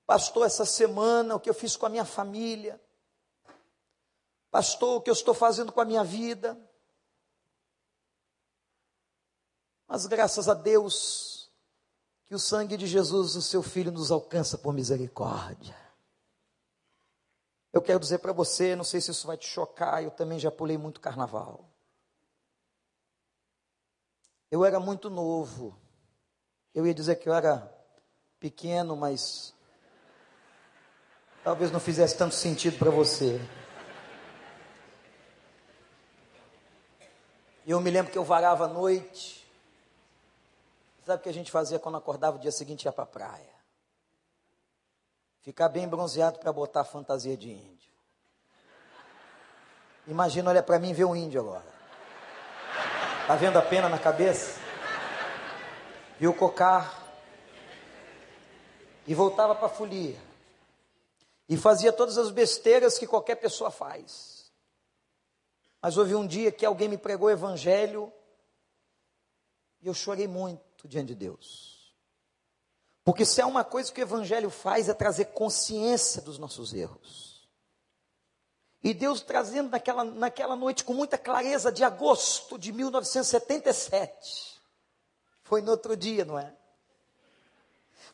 Pastor, 0.09 0.46
essa 0.46 0.64
semana, 0.64 1.34
o 1.34 1.40
que 1.40 1.50
eu 1.50 1.54
fiz 1.54 1.76
com 1.76 1.84
a 1.84 1.90
minha 1.90 2.04
família. 2.06 2.80
Pastor, 4.50 4.96
o 4.96 5.02
que 5.02 5.11
eu 5.11 5.12
estou 5.12 5.34
fazendo 5.34 5.70
com 5.70 5.82
a 5.82 5.84
minha 5.84 6.02
vida. 6.02 6.59
Mas 9.86 10.06
graças 10.06 10.48
a 10.48 10.54
Deus, 10.54 11.52
que 12.24 12.34
o 12.34 12.38
sangue 12.38 12.78
de 12.78 12.86
Jesus, 12.86 13.36
o 13.36 13.42
seu 13.42 13.62
Filho, 13.62 13.92
nos 13.92 14.11
alcança 14.11 14.56
por 14.56 14.72
misericórdia. 14.72 15.76
Eu 17.70 17.82
quero 17.82 18.00
dizer 18.00 18.20
para 18.20 18.32
você, 18.32 18.74
não 18.74 18.84
sei 18.84 19.02
se 19.02 19.11
isso 19.11 19.26
vai 19.26 19.36
te 19.36 19.46
chocar, 19.46 20.02
eu 20.02 20.11
também 20.11 20.38
já 20.38 20.50
pulei 20.50 20.78
muito 20.78 21.02
carnaval. 21.02 21.68
Eu 24.50 24.64
era 24.64 24.80
muito 24.80 25.11
novo. 25.11 25.78
Eu 26.74 26.86
ia 26.86 26.94
dizer 26.94 27.16
que 27.16 27.28
eu 27.28 27.34
era 27.34 27.70
pequeno, 28.40 28.96
mas 28.96 29.54
talvez 31.49 31.70
não 31.70 31.80
fizesse 31.80 32.14
tanto 32.14 32.34
sentido 32.34 32.76
para 32.78 32.90
você. 32.90 33.40
E 37.64 37.70
eu 37.70 37.80
me 37.80 37.90
lembro 37.90 38.12
que 38.12 38.18
eu 38.18 38.22
varava 38.22 38.66
à 38.66 38.68
noite. 38.68 39.51
Sabe 41.07 41.20
o 41.20 41.22
que 41.22 41.28
a 41.30 41.32
gente 41.32 41.51
fazia 41.51 41.78
quando 41.78 41.96
acordava 41.96 42.36
o 42.36 42.38
dia 42.38 42.53
seguinte 42.53 42.84
ia 42.84 42.92
para 42.92 43.05
a 43.05 43.07
praia? 43.07 43.55
Ficar 45.40 45.70
bem 45.70 45.88
bronzeado 45.88 46.38
para 46.38 46.53
botar 46.53 46.84
fantasia 46.84 47.34
de 47.34 47.49
índio. 47.49 47.90
Imagina, 50.07 50.51
olha 50.51 50.62
para 50.62 50.78
mim 50.78 50.92
vê 50.92 51.07
um 51.07 51.16
índio 51.16 51.40
agora. 51.40 51.72
Tá 53.26 53.36
vendo 53.36 53.59
a 53.59 53.62
pena 53.62 53.88
na 53.88 53.99
cabeça? 53.99 54.61
Viu 56.20 56.32
o 56.32 56.34
cocar? 56.34 57.09
E 59.07 59.14
voltava 59.14 59.55
para 59.55 59.70
folia. 59.70 60.28
E 61.49 61.57
fazia 61.57 61.92
todas 61.92 62.18
as 62.18 62.30
besteiras 62.30 62.99
que 62.99 63.07
qualquer 63.07 63.36
pessoa 63.36 63.70
faz. 63.70 64.53
Mas 65.80 65.96
houve 65.96 66.14
um 66.14 66.26
dia 66.26 66.53
que 66.53 66.66
alguém 66.66 66.88
me 66.88 66.99
pregou 66.99 67.28
o 67.28 67.32
evangelho 67.32 68.12
e 69.80 69.86
eu 69.86 69.94
chorei 69.94 70.26
muito 70.26 70.86
diante 70.86 71.09
de 71.09 71.14
Deus. 71.14 71.94
Porque 73.05 73.24
se 73.24 73.40
é 73.40 73.46
uma 73.46 73.64
coisa 73.64 73.90
que 73.90 74.01
o 74.01 74.03
evangelho 74.03 74.51
faz 74.51 74.88
é 74.88 74.94
trazer 74.94 75.26
consciência 75.26 76.20
dos 76.20 76.38
nossos 76.38 76.74
erros. 76.74 77.49
E 78.82 78.92
Deus 78.92 79.20
trazendo 79.20 79.70
naquela, 79.70 80.05
naquela 80.05 80.55
noite 80.55 80.84
com 80.84 80.92
muita 80.92 81.16
clareza 81.16 81.72
de 81.72 81.82
agosto 81.82 82.59
de 82.59 82.72
1977. 82.72 84.61
Foi 85.42 85.62
no 85.62 85.70
outro 85.70 85.96
dia, 85.96 86.24
não 86.24 86.38
é? 86.38 86.55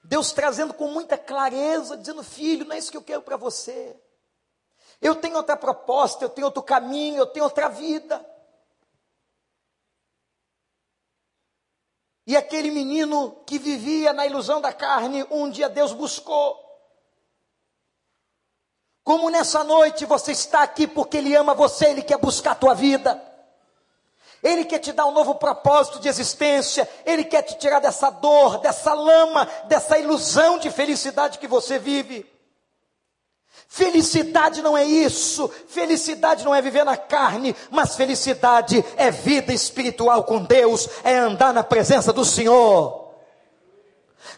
Deus 0.04 0.32
trazendo 0.32 0.74
com 0.74 0.88
muita 0.88 1.16
clareza, 1.16 1.96
dizendo: 1.96 2.22
Filho, 2.22 2.66
não 2.66 2.76
é 2.76 2.78
isso 2.78 2.90
que 2.90 2.96
eu 2.96 3.02
quero 3.02 3.22
para 3.22 3.38
você. 3.38 3.98
Eu 5.00 5.16
tenho 5.16 5.36
outra 5.36 5.56
proposta, 5.56 6.24
eu 6.24 6.28
tenho 6.28 6.46
outro 6.46 6.62
caminho, 6.62 7.18
eu 7.18 7.26
tenho 7.26 7.44
outra 7.44 7.68
vida. 7.68 8.24
E 12.26 12.36
aquele 12.36 12.70
menino 12.70 13.42
que 13.46 13.58
vivia 13.58 14.12
na 14.12 14.26
ilusão 14.26 14.60
da 14.60 14.72
carne, 14.72 15.26
um 15.30 15.50
dia 15.50 15.68
Deus 15.68 15.92
buscou. 15.92 16.62
Como 19.02 19.28
nessa 19.28 19.64
noite 19.64 20.06
você 20.06 20.32
está 20.32 20.62
aqui 20.62 20.86
porque 20.86 21.18
Ele 21.18 21.34
ama 21.34 21.54
você, 21.54 21.86
Ele 21.86 22.02
quer 22.02 22.18
buscar 22.18 22.52
a 22.52 22.56
tua 22.56 22.74
vida. 22.74 23.33
Ele 24.44 24.66
quer 24.66 24.78
te 24.78 24.92
dar 24.92 25.06
um 25.06 25.12
novo 25.12 25.36
propósito 25.36 25.98
de 25.98 26.06
existência, 26.06 26.86
Ele 27.06 27.24
quer 27.24 27.40
te 27.40 27.56
tirar 27.56 27.80
dessa 27.80 28.10
dor, 28.10 28.58
dessa 28.58 28.92
lama, 28.92 29.48
dessa 29.68 29.98
ilusão 29.98 30.58
de 30.58 30.70
felicidade 30.70 31.38
que 31.38 31.48
você 31.48 31.78
vive. 31.78 32.30
Felicidade 33.66 34.60
não 34.60 34.76
é 34.76 34.84
isso, 34.84 35.48
felicidade 35.66 36.44
não 36.44 36.54
é 36.54 36.60
viver 36.60 36.84
na 36.84 36.96
carne, 36.96 37.56
mas 37.70 37.96
felicidade 37.96 38.84
é 38.96 39.10
vida 39.10 39.52
espiritual 39.52 40.24
com 40.24 40.44
Deus, 40.44 40.90
é 41.02 41.16
andar 41.16 41.54
na 41.54 41.64
presença 41.64 42.12
do 42.12 42.24
Senhor. 42.24 43.02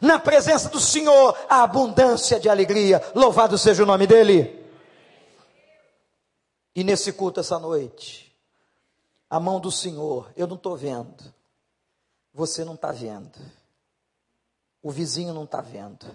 Na 0.00 0.20
presença 0.20 0.68
do 0.68 0.78
Senhor, 0.78 1.36
a 1.48 1.64
abundância 1.64 2.38
de 2.38 2.48
alegria, 2.48 3.02
louvado 3.12 3.58
seja 3.58 3.82
o 3.82 3.86
nome 3.86 4.06
dEle. 4.06 4.64
E 6.76 6.84
nesse 6.84 7.12
culto 7.12 7.40
essa 7.40 7.58
noite, 7.58 8.25
a 9.36 9.40
mão 9.40 9.60
do 9.60 9.70
Senhor, 9.70 10.32
eu 10.34 10.46
não 10.46 10.56
estou 10.56 10.74
vendo, 10.74 11.22
você 12.32 12.64
não 12.64 12.72
está 12.72 12.90
vendo, 12.90 13.38
o 14.82 14.90
vizinho 14.90 15.34
não 15.34 15.44
está 15.44 15.60
vendo, 15.60 16.06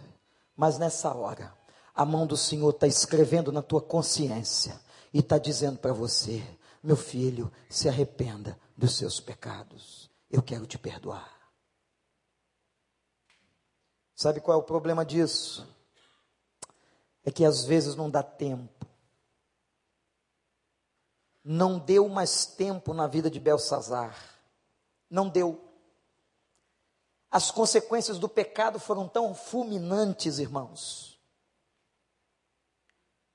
mas 0.56 0.80
nessa 0.80 1.14
hora, 1.14 1.56
a 1.94 2.04
mão 2.04 2.26
do 2.26 2.36
Senhor 2.36 2.72
está 2.72 2.88
escrevendo 2.88 3.52
na 3.52 3.62
tua 3.62 3.80
consciência 3.80 4.82
e 5.14 5.20
está 5.20 5.38
dizendo 5.38 5.78
para 5.78 5.94
você: 5.94 6.44
meu 6.82 6.98
filho, 6.98 7.52
se 7.70 7.88
arrependa 7.88 8.60
dos 8.76 8.98
seus 8.98 9.20
pecados, 9.20 10.10
eu 10.28 10.42
quero 10.42 10.66
te 10.66 10.80
perdoar. 10.80 11.32
Sabe 14.16 14.42
qual 14.42 14.58
é 14.58 14.60
o 14.60 14.66
problema 14.66 15.06
disso? 15.06 15.68
É 17.24 17.30
que 17.30 17.46
às 17.46 17.66
vezes 17.66 17.94
não 17.94 18.10
dá 18.10 18.24
tempo 18.24 18.88
não 21.44 21.80
deu 21.80 22.08
mais 22.08 22.46
tempo 22.46 22.94
na 22.94 23.08
vida 23.08 23.30
de 23.30 23.40
Belsazar. 23.40 24.16
Não 25.10 25.28
deu. 25.28 25.60
As 27.30 27.50
consequências 27.50 28.20
do 28.20 28.30
pecado 28.30 28.80
foram 28.80 29.08
tão 29.08 29.34
fulminantes, 29.34 30.38
irmãos. 30.38 31.20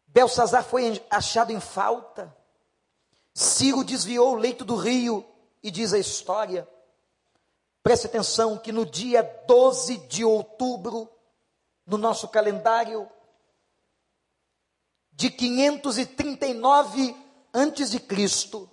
Belsazar 0.07 0.65
foi 0.65 1.03
achado 1.11 1.51
em 1.51 1.61
falta. 1.61 2.35
Ciro 3.35 3.85
desviou 3.85 4.33
o 4.33 4.39
leito 4.39 4.65
do 4.65 4.77
rio 4.77 5.27
e 5.63 5.71
diz 5.71 5.93
a 5.93 5.99
história. 5.99 6.67
Preste 7.83 8.07
atenção 8.07 8.57
que 8.59 8.73
no 8.73 8.87
dia 8.87 9.23
12 9.47 9.99
de 10.09 10.25
outubro, 10.25 11.09
no 11.87 11.99
nosso 11.99 12.29
calendário, 12.29 13.09
de 15.13 15.31
539 15.31 17.26
antes 17.57 17.91
de 17.91 17.99
Cristo, 17.99 18.71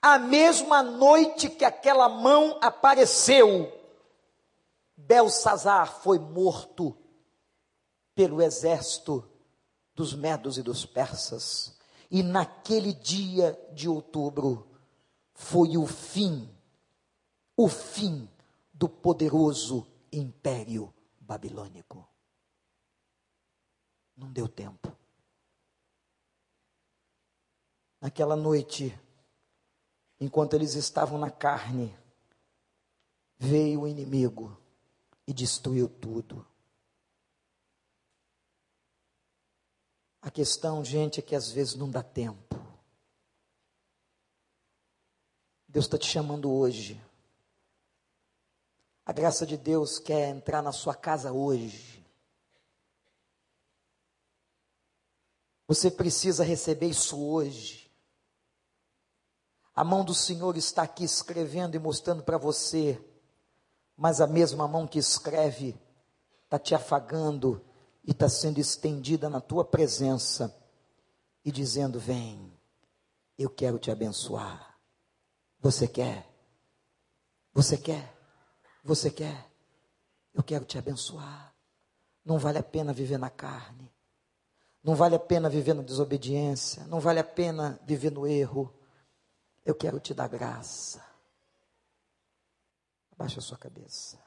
a 0.00 0.18
mesma 0.18 0.82
noite 0.82 1.50
que 1.50 1.64
aquela 1.64 2.08
mão 2.08 2.58
apareceu, 2.62 3.70
Belsazar 4.96 6.00
foi 6.00 6.18
morto 6.18 6.96
pelo 8.14 8.40
exército 8.40 9.28
dos 9.94 10.14
medos 10.14 10.56
e 10.56 10.62
dos 10.62 10.86
persas. 10.86 11.78
E 12.10 12.22
naquele 12.22 12.94
dia 12.94 13.58
de 13.72 13.88
outubro 13.88 14.66
foi 15.34 15.76
o 15.76 15.86
fim, 15.86 16.48
o 17.56 17.68
fim 17.68 18.28
do 18.72 18.88
poderoso 18.88 19.86
império 20.10 20.94
babilônico. 21.20 22.08
Não 24.16 24.32
deu 24.32 24.48
tempo. 24.48 25.03
Naquela 28.04 28.36
noite, 28.36 28.94
enquanto 30.20 30.52
eles 30.52 30.74
estavam 30.74 31.16
na 31.16 31.30
carne, 31.30 31.96
veio 33.38 33.80
o 33.80 33.88
inimigo 33.88 34.54
e 35.26 35.32
destruiu 35.32 35.88
tudo. 35.88 36.46
A 40.20 40.30
questão, 40.30 40.84
gente, 40.84 41.18
é 41.18 41.22
que 41.22 41.34
às 41.34 41.50
vezes 41.50 41.76
não 41.76 41.90
dá 41.90 42.02
tempo. 42.02 42.54
Deus 45.66 45.86
está 45.86 45.96
te 45.96 46.06
chamando 46.06 46.52
hoje. 46.52 47.02
A 49.06 49.14
graça 49.14 49.46
de 49.46 49.56
Deus 49.56 49.98
quer 49.98 50.28
entrar 50.28 50.60
na 50.60 50.72
sua 50.72 50.94
casa 50.94 51.32
hoje. 51.32 52.04
Você 55.66 55.90
precisa 55.90 56.44
receber 56.44 56.90
isso 56.90 57.18
hoje. 57.18 57.83
A 59.74 59.82
mão 59.82 60.04
do 60.04 60.14
Senhor 60.14 60.56
está 60.56 60.82
aqui 60.82 61.04
escrevendo 61.04 61.74
e 61.74 61.78
mostrando 61.78 62.22
para 62.22 62.38
você, 62.38 63.02
mas 63.96 64.20
a 64.20 64.26
mesma 64.26 64.68
mão 64.68 64.86
que 64.86 64.98
escreve 64.98 65.76
está 66.44 66.58
te 66.58 66.74
afagando 66.74 67.64
e 68.04 68.12
está 68.12 68.28
sendo 68.28 68.58
estendida 68.58 69.28
na 69.28 69.40
tua 69.40 69.64
presença 69.64 70.54
e 71.44 71.50
dizendo: 71.50 71.98
Vem, 71.98 72.52
eu 73.36 73.50
quero 73.50 73.78
te 73.78 73.90
abençoar. 73.90 74.78
Você 75.58 75.88
quer? 75.88 76.28
Você 77.52 77.76
quer? 77.76 78.14
Você 78.84 79.10
quer? 79.10 79.50
Eu 80.32 80.42
quero 80.42 80.64
te 80.64 80.78
abençoar. 80.78 81.54
Não 82.24 82.38
vale 82.38 82.58
a 82.58 82.62
pena 82.62 82.92
viver 82.92 83.18
na 83.18 83.30
carne. 83.30 83.92
Não 84.82 84.94
vale 84.94 85.14
a 85.14 85.18
pena 85.18 85.48
viver 85.48 85.74
na 85.74 85.82
desobediência. 85.82 86.86
Não 86.86 87.00
vale 87.00 87.18
a 87.18 87.24
pena 87.24 87.80
viver 87.84 88.10
no 88.10 88.26
erro. 88.26 88.72
Eu 89.64 89.74
quero 89.74 89.98
te 89.98 90.12
dar 90.12 90.28
graça. 90.28 91.02
Abaixa 93.12 93.38
a 93.38 93.42
sua 93.42 93.56
cabeça. 93.56 94.18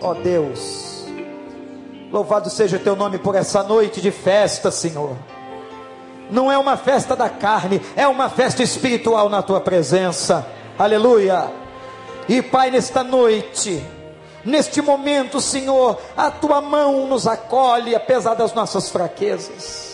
Ó 0.00 0.10
oh 0.10 0.14
Deus, 0.14 1.04
louvado 2.10 2.50
seja 2.50 2.76
o 2.76 2.80
teu 2.80 2.96
nome 2.96 3.18
por 3.18 3.36
essa 3.36 3.62
noite 3.62 4.00
de 4.00 4.10
festa, 4.10 4.72
Senhor. 4.72 5.16
Não 6.28 6.50
é 6.50 6.58
uma 6.58 6.76
festa 6.76 7.14
da 7.14 7.30
carne, 7.30 7.80
é 7.94 8.08
uma 8.08 8.28
festa 8.28 8.62
espiritual 8.64 9.28
na 9.28 9.42
tua 9.42 9.60
presença. 9.60 10.44
Aleluia. 10.76 11.52
E 12.28 12.42
Pai, 12.42 12.70
nesta 12.70 13.04
noite, 13.04 13.84
neste 14.44 14.82
momento, 14.82 15.40
Senhor, 15.40 16.00
a 16.16 16.30
tua 16.32 16.60
mão 16.60 17.06
nos 17.06 17.28
acolhe 17.28 17.94
apesar 17.94 18.34
das 18.34 18.52
nossas 18.54 18.88
fraquezas 18.88 19.91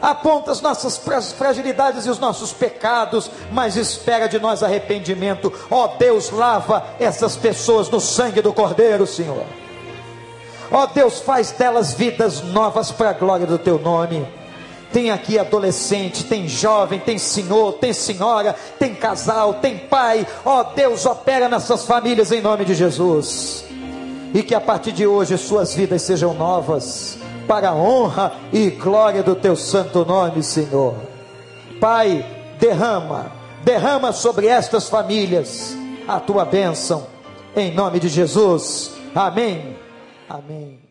aponta 0.00 0.50
as 0.50 0.60
nossas 0.60 0.96
fragilidades 1.32 2.06
e 2.06 2.10
os 2.10 2.18
nossos 2.18 2.52
pecados, 2.52 3.30
mas 3.50 3.76
espera 3.76 4.28
de 4.28 4.38
nós 4.38 4.62
arrependimento. 4.62 5.52
Ó 5.70 5.84
oh, 5.84 5.88
Deus, 5.98 6.30
lava 6.30 6.84
essas 6.98 7.36
pessoas 7.36 7.88
no 7.88 8.00
sangue 8.00 8.40
do 8.40 8.52
Cordeiro, 8.52 9.06
Senhor. 9.06 9.44
Ó 10.70 10.82
oh, 10.82 10.86
Deus, 10.86 11.20
faz 11.20 11.52
delas 11.52 11.94
vidas 11.94 12.42
novas 12.42 12.90
para 12.90 13.10
a 13.10 13.14
glória 13.14 13.46
do 13.46 13.58
teu 13.58 13.78
nome. 13.78 14.26
Tem 14.92 15.10
aqui 15.10 15.38
adolescente, 15.38 16.24
tem 16.24 16.48
jovem, 16.48 16.98
tem 17.00 17.18
senhor, 17.18 17.74
tem 17.74 17.92
senhora, 17.92 18.54
tem 18.78 18.94
casal, 18.94 19.54
tem 19.54 19.78
pai. 19.78 20.26
Ó 20.44 20.60
oh, 20.60 20.64
Deus, 20.74 21.04
opera 21.04 21.48
nessas 21.48 21.84
famílias 21.84 22.32
em 22.32 22.40
nome 22.40 22.64
de 22.64 22.74
Jesus. 22.74 23.64
E 24.32 24.42
que 24.42 24.54
a 24.54 24.60
partir 24.60 24.92
de 24.92 25.06
hoje 25.06 25.36
suas 25.36 25.74
vidas 25.74 26.02
sejam 26.02 26.34
novas 26.34 27.18
para 27.46 27.70
a 27.70 27.74
honra 27.74 28.32
e 28.52 28.70
glória 28.70 29.22
do 29.22 29.34
teu 29.34 29.56
santo 29.56 30.04
nome, 30.04 30.42
Senhor. 30.42 30.94
Pai, 31.80 32.24
derrama, 32.58 33.32
derrama 33.64 34.12
sobre 34.12 34.46
estas 34.46 34.88
famílias 34.88 35.76
a 36.06 36.20
tua 36.20 36.44
bênção, 36.44 37.06
em 37.54 37.74
nome 37.74 37.98
de 37.98 38.08
Jesus. 38.08 38.92
Amém. 39.14 39.76
Amém. 40.28 40.85